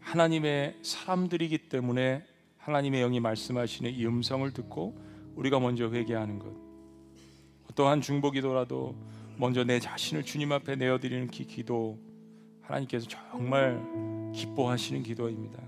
하나님의 0.00 0.80
사람들이기 0.82 1.68
때문에 1.68 2.26
하나님의 2.58 3.00
영이 3.00 3.20
말씀하시는 3.20 3.92
이 3.92 4.06
음성을 4.06 4.50
듣고 4.52 4.98
우리가 5.36 5.60
먼저 5.60 5.88
회개하는 5.88 6.40
것. 6.40 6.52
어떠한 7.70 8.00
중보기도라도 8.00 8.96
먼저 9.36 9.64
내 9.64 9.80
자신을 9.80 10.24
주님 10.24 10.52
앞에 10.52 10.76
내어드리는 10.76 11.28
기, 11.28 11.46
기도 11.46 11.98
하나님께서 12.62 13.06
정말 13.08 13.80
기뻐하시는 14.34 15.02
기도입니다. 15.02 15.62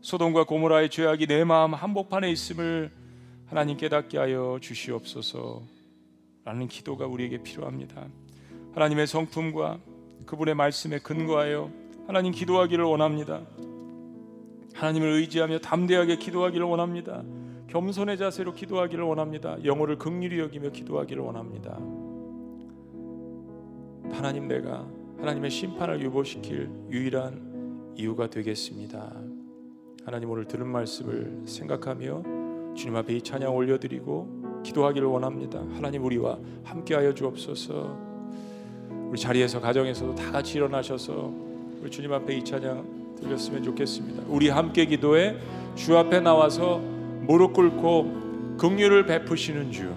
소돔과 0.00 0.44
고모라의 0.44 0.90
죄악이 0.90 1.26
내 1.26 1.44
마음 1.44 1.74
한복판에 1.74 2.30
있음을 2.30 2.90
하나님 3.46 3.76
깨닫게 3.76 4.16
하여 4.18 4.58
주시옵소서 4.60 5.62
라는 6.44 6.68
기도가 6.68 7.06
우리에게 7.06 7.42
필요합니다. 7.42 8.06
하나님의 8.72 9.06
성품과 9.06 9.78
그분의 10.26 10.54
말씀에 10.54 11.00
근거하여 11.00 11.70
하나님 12.06 12.32
기도하기를 12.32 12.84
원합니다. 12.84 13.42
하나님을 14.74 15.08
의지하며 15.12 15.58
담대하게 15.58 16.16
기도하기를 16.16 16.64
원합니다. 16.64 17.22
겸손의 17.68 18.18
자세로 18.18 18.54
기도하기를 18.54 19.04
원합니다. 19.04 19.62
영혼을 19.64 19.98
극률히 19.98 20.38
여기며 20.38 20.70
기도하기를 20.70 21.22
원합니다. 21.22 21.78
하나님 24.12 24.48
내가 24.48 24.86
하나님의 25.18 25.50
심판을 25.50 26.00
유보시킬 26.00 26.68
유일한 26.90 27.92
이유가 27.96 28.28
되겠습니다. 28.28 29.12
하나님 30.04 30.30
오늘 30.30 30.46
들은 30.46 30.66
말씀을 30.66 31.42
생각하며 31.44 32.74
주님 32.74 32.96
앞에 32.96 33.14
이 33.16 33.22
찬양 33.22 33.54
올려드리고 33.54 34.62
기도하기를 34.64 35.06
원합니다. 35.06 35.60
하나님 35.74 36.04
우리와 36.04 36.38
함께하여 36.64 37.14
주옵소서. 37.14 37.98
우리 39.10 39.18
자리에서 39.18 39.60
가정에서도 39.60 40.14
다 40.14 40.30
같이 40.30 40.58
일어나셔서 40.58 41.32
우리 41.82 41.90
주님 41.90 42.12
앞에 42.12 42.36
이 42.36 42.44
찬양 42.44 43.16
들렸으면 43.20 43.62
좋겠습니다. 43.62 44.24
우리 44.28 44.48
함께 44.48 44.86
기도해 44.86 45.36
주 45.74 45.96
앞에 45.96 46.20
나와서 46.20 46.78
무릎 47.22 47.52
꿇고 47.52 48.56
긍휼을 48.58 49.06
베푸시는 49.06 49.70
주. 49.70 49.92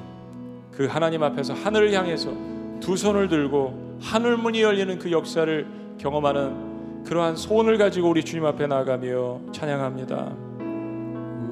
그 0.72 0.86
하나님 0.86 1.24
앞에서 1.24 1.54
하늘을 1.54 1.94
향해서 1.94 2.34
두 2.80 2.98
손을 2.98 3.28
들고 3.28 3.93
하늘 4.00 4.38
문이 4.38 4.62
열리는 4.62 4.98
그 5.00 5.12
역사를 5.12 5.66
경험하는 5.98 7.04
그러한 7.04 7.36
소원을 7.36 7.78
가지고 7.78 8.10
우리 8.10 8.24
주님 8.24 8.46
앞에 8.46 8.68
나가며 8.68 9.42
찬양합니다. 9.52 10.32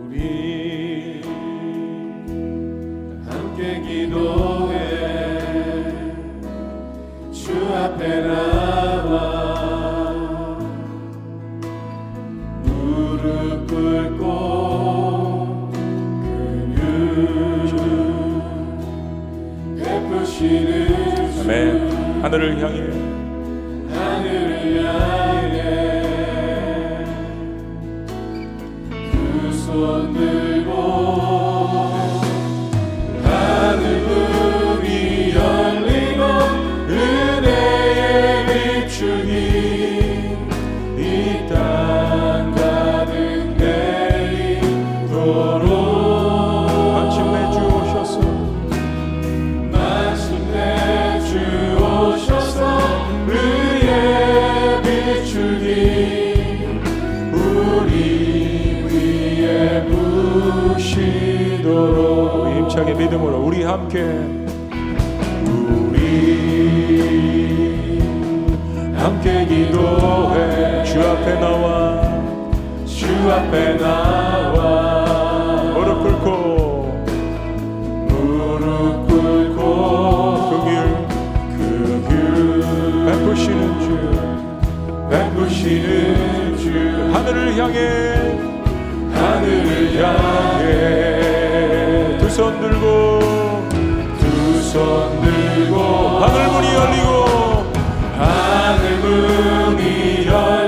우리 0.08 1.22
함께 3.26 3.82
기도해 3.82 5.02
주 7.32 7.52
앞에 7.76 8.22
나와 8.28 9.42
무릎 12.64 13.68
꿇고 13.68 15.72
그늘 16.76 17.68
베푸시는 19.78 21.42
아멘. 21.42 22.01
하늘을 22.22 22.62
향해. 22.62 22.82
하늘을 23.90 24.86
향해. 24.86 25.62
두손 29.12 30.11
함께. 63.72 64.02
우리 65.46 66.02
함께 68.98 69.46
기도해. 69.46 70.84
주 70.84 71.00
앞에 71.00 71.40
나와. 71.40 72.02
주 72.86 73.06
앞에 73.32 73.78
나와. 73.78 75.72
무릎 75.74 76.04
꿇고. 76.04 77.06
무릎 78.10 79.08
꿇고. 79.08 79.62
그길 80.50 80.68
그길. 81.58 82.20
베푸시는 83.06 83.62
주. 83.80 83.86
베푸시는 85.10 86.58
주. 86.58 86.66
하늘을 87.14 87.40
향해. 87.58 87.78
하늘을 89.14 90.04
향해. 90.04 90.72
두 92.20 92.28
손 92.30 92.60
들고 92.62 93.41
두손 94.72 95.22
들고 95.22 96.20
하늘 96.20 96.48
문이 96.48 96.74
열리고 96.74 97.74
하늘 98.18 98.98
문이 99.00 100.26
열리고 100.26 100.61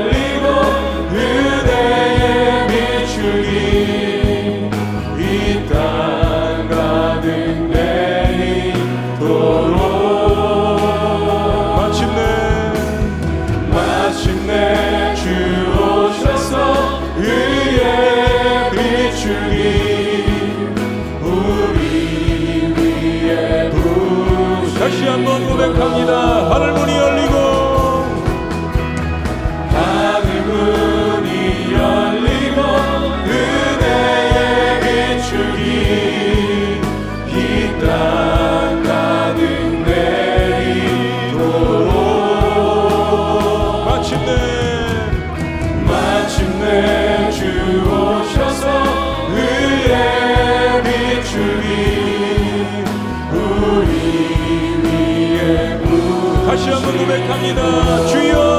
주여 58.08 58.53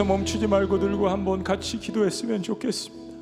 계속해서 0.00 0.04
멈추지 0.04 0.46
말고 0.46 0.78
들고 0.78 1.08
한번 1.08 1.44
같이 1.44 1.78
기도했으면 1.78 2.42
좋겠습니다. 2.42 3.14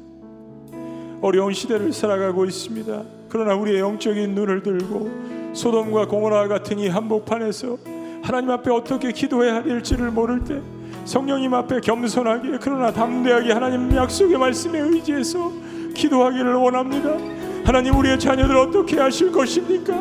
어려운 1.20 1.52
시대를 1.52 1.92
살아가고 1.92 2.44
있습니다. 2.44 3.02
그러나 3.28 3.54
우리의 3.54 3.80
영적인 3.80 4.34
눈을 4.34 4.62
들고 4.62 5.10
소돔과 5.54 6.06
고모라 6.06 6.46
같은 6.48 6.78
이 6.78 6.88
한복판에서 6.88 7.78
하나님 8.22 8.50
앞에 8.50 8.70
어떻게 8.70 9.12
기도해야 9.12 9.62
될지를 9.62 10.10
모를 10.10 10.44
때 10.44 10.60
성령님 11.04 11.52
앞에 11.54 11.80
겸손하게 11.80 12.58
그러나 12.60 12.92
담대하게 12.92 13.52
하나님 13.52 13.94
약속의 13.94 14.38
말씀에 14.38 14.78
의지해서 14.78 15.52
기도하기를 15.94 16.54
원합니다. 16.54 17.16
하나님 17.64 17.96
우리의 17.96 18.18
자녀들 18.18 18.56
어떻게 18.56 18.98
하실 18.98 19.32
것입니까? 19.32 19.94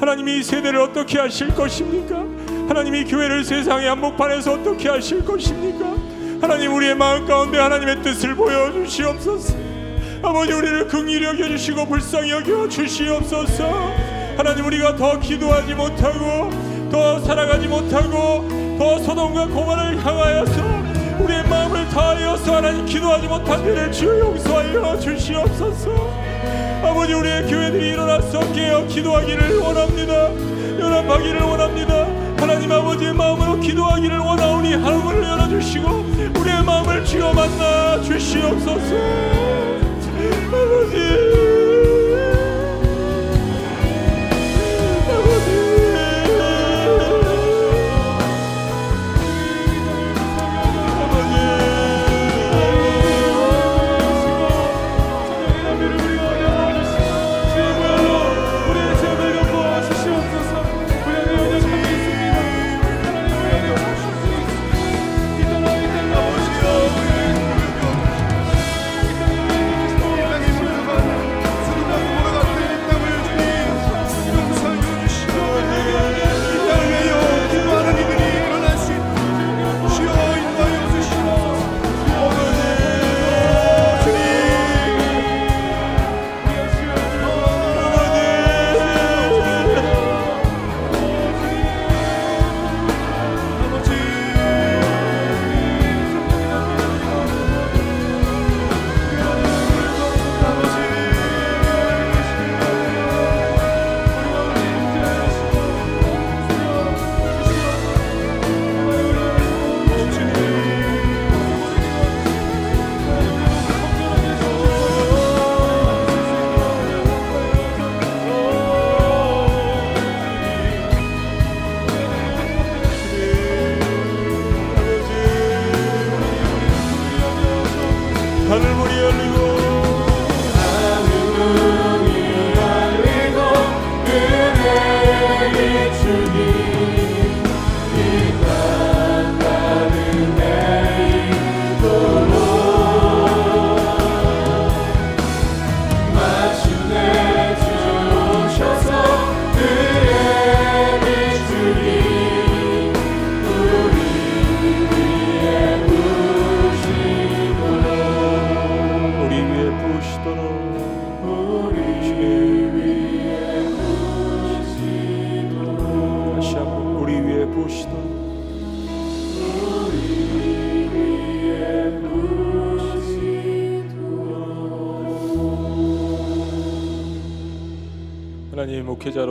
하나님이 0.00 0.38
이 0.38 0.42
세대를 0.42 0.80
어떻게 0.80 1.18
하실 1.18 1.54
것입니까? 1.54 2.24
하나님이 2.68 3.04
교회를 3.04 3.44
세상의 3.44 3.88
한복판에서 3.88 4.54
어떻게 4.54 4.88
하실 4.88 5.24
것입니까? 5.24 6.03
하나님 6.44 6.74
우리의 6.74 6.94
마음 6.94 7.26
가운데 7.26 7.58
하나님의 7.58 8.02
뜻을 8.02 8.34
보여주시옵소서. 8.34 9.54
아버지 10.22 10.52
우리를 10.52 10.88
긍휼히 10.88 11.24
여겨주시고 11.24 11.86
불쌍히 11.86 12.32
여겨주시옵소서. 12.32 13.64
하나님 14.36 14.66
우리가 14.66 14.94
더 14.94 15.18
기도하지 15.18 15.72
못하고 15.72 16.50
더 16.92 17.18
살아가지 17.20 17.66
못하고 17.66 18.46
더 18.78 18.98
소돔과 18.98 19.46
고만을 19.46 20.04
향하여서 20.04 20.62
우리의 21.20 21.48
마음을 21.48 21.88
다하여서 21.88 22.56
하나님 22.56 22.84
기도하지 22.84 23.26
못한 23.26 23.64
일을 23.64 23.90
주 23.90 24.04
용서하여 24.04 24.98
주시옵소서. 24.98 25.92
아버지 26.82 27.14
우리의 27.14 27.44
교회들이 27.44 27.88
일어나서 27.92 28.52
깨어 28.52 28.86
기도하기를 28.86 29.60
원합니다. 29.60 30.30
연합하기를 30.78 31.40
원합니다. 31.40 31.83
아버지의 32.94 33.12
마음으로 33.14 33.58
기도하기를 33.58 34.18
원하오니 34.18 34.74
하늘을 34.74 35.22
열어주시고 35.24 35.88
우리의 36.38 36.62
마음을 36.64 37.04
쥐어 37.04 37.32
만나 37.32 38.00
주시옵소서. 38.02 38.94
아버지. 40.48 41.53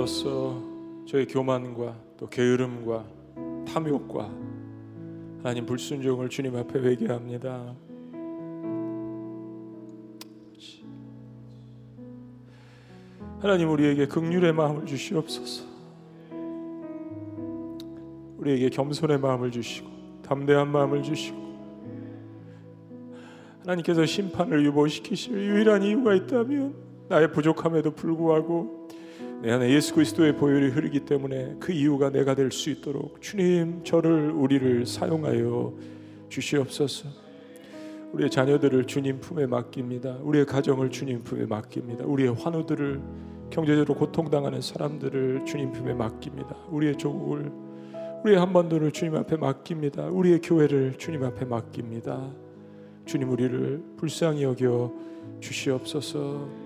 목회자로서 0.03 0.61
저의 1.05 1.25
교만과 1.27 1.95
또 2.17 2.29
게으름과 2.29 3.05
탐욕과 3.65 4.29
하나님 5.37 5.65
불순종을 5.65 6.29
주님 6.29 6.55
앞에 6.55 6.79
회개합니다. 6.79 7.75
하나님 13.39 13.69
우리에게 13.71 14.07
극률의 14.07 14.53
마음을 14.53 14.85
주시옵소서. 14.85 15.65
우리에게 18.37 18.69
겸손의 18.69 19.19
마음을 19.19 19.51
주시고 19.51 19.89
담대한 20.23 20.69
마음을 20.69 21.01
주시고 21.01 21.43
하나님께서 23.61 24.05
심판을 24.05 24.65
유보시키실 24.65 25.33
유일한 25.33 25.83
이유가 25.83 26.13
있다면 26.13 26.75
나의 27.09 27.31
부족함에도 27.31 27.91
불구하고 27.91 28.82
내 29.43 29.51
안에 29.51 29.71
예수 29.71 29.93
그리스도의 29.93 30.37
보혈이 30.37 30.69
흐르기 30.69 31.01
때문에 31.01 31.57
그 31.59 31.73
이유가 31.73 32.09
내가 32.09 32.33
될 32.33 32.49
수 32.49 32.69
있도록 32.69 33.21
주님 33.21 33.83
저를 33.83 34.31
우리를 34.31 34.85
사용하여 34.85 35.73
주시옵소서. 36.29 37.09
우리의 38.13 38.29
자녀들을 38.29 38.85
주님 38.85 39.19
품에 39.19 39.45
맡깁니다. 39.47 40.19
우리의 40.21 40.45
가정을 40.45 40.91
주님 40.91 41.23
품에 41.25 41.45
맡깁니다. 41.45 42.05
우리의 42.05 42.33
환우들을 42.35 43.01
경제적으로 43.49 43.95
고통당하는 43.95 44.61
사람들을 44.61 45.43
주님 45.45 45.73
품에 45.73 45.93
맡깁니다. 45.93 46.55
우리의 46.69 46.97
조국을 46.97 47.51
우리의 48.23 48.39
한반도를 48.39 48.91
주님 48.91 49.13
앞에 49.17 49.35
맡깁니다. 49.35 50.05
우리의 50.05 50.39
교회를 50.39 50.93
주님 50.97 51.21
앞에 51.21 51.43
맡깁니다. 51.43 52.31
주님 53.05 53.29
우리를 53.29 53.83
불쌍히 53.97 54.43
여겨 54.43 54.93
주시옵소서. 55.41 56.62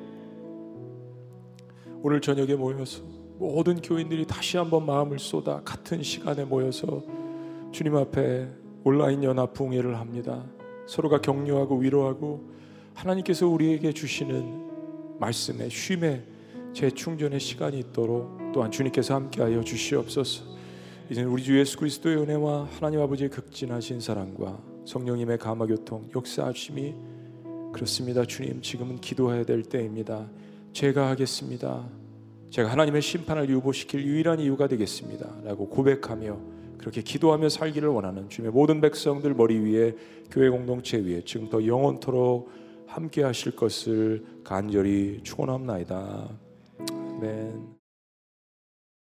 오늘 2.04 2.22
저녁에 2.22 2.54
모여서 2.54 3.02
모든 3.40 3.82
교인들이 3.82 4.26
다시 4.26 4.58
한번 4.58 4.86
마음을 4.86 5.20
쏟아 5.20 5.62
같은 5.64 6.04
시간에 6.04 6.46
모여서 6.46 7.04
주님 7.72 7.96
앞에 7.96 8.48
온라인 8.84 9.24
연합 9.24 9.54
붕회를 9.54 9.98
합니다. 10.00 10.46
서로가 10.88 11.22
격려하고 11.22 11.78
위로하고 11.78 12.52
하나님께서 12.94 13.48
우리에게 13.48 13.92
주시는 13.94 15.18
말씀의 15.20 15.70
쉼의 15.70 16.24
재충전의 16.74 17.40
시간이 17.40 17.80
있도록 17.80 18.38
또한 18.54 18.72
주님께서 18.72 19.16
함께하여 19.16 19.64
주시옵소서. 19.64 20.46
이제 21.10 21.24
우리 21.24 21.42
주 21.42 21.58
예수 21.58 21.78
그리스도의 21.78 22.18
은혜와 22.18 22.68
하나님 22.72 23.02
아버지의 23.02 23.30
극진하신 23.30 24.00
사랑과 24.02 24.60
성령님의 24.86 25.38
감화 25.40 25.66
교통 25.66 26.08
역사하심이 26.16 26.94
그렇습니다. 27.74 28.24
주님 28.24 28.62
지금은 28.62 28.98
기도해야 28.98 29.44
될 29.44 29.64
때입니다. 29.64 30.28
제가 30.78 31.10
하겠습니다. 31.10 31.90
제가 32.52 32.70
하나님의 32.70 33.02
심판을 33.02 33.50
유보시킬 33.50 34.06
유일한 34.06 34.40
이유가 34.40 34.68
되겠습니다. 34.68 35.28
라고 35.44 35.68
고백하며 35.70 36.38
그렇게 36.78 37.02
기도하며 37.02 37.50
살기를 37.50 37.90
원하는 37.90 38.30
주님의 38.30 38.54
모든 38.54 38.80
백성들 38.80 39.34
머리 39.34 39.58
위에 39.58 39.96
교회 40.30 40.50
공동체 40.50 41.00
위에 41.00 41.24
지금부터 41.26 41.66
영원토록 41.66 42.52
함께 42.86 43.24
하실 43.24 43.56
것을 43.56 44.24
간절히 44.44 45.22
축원합나이다. 45.24 46.30
아멘. 46.92 47.77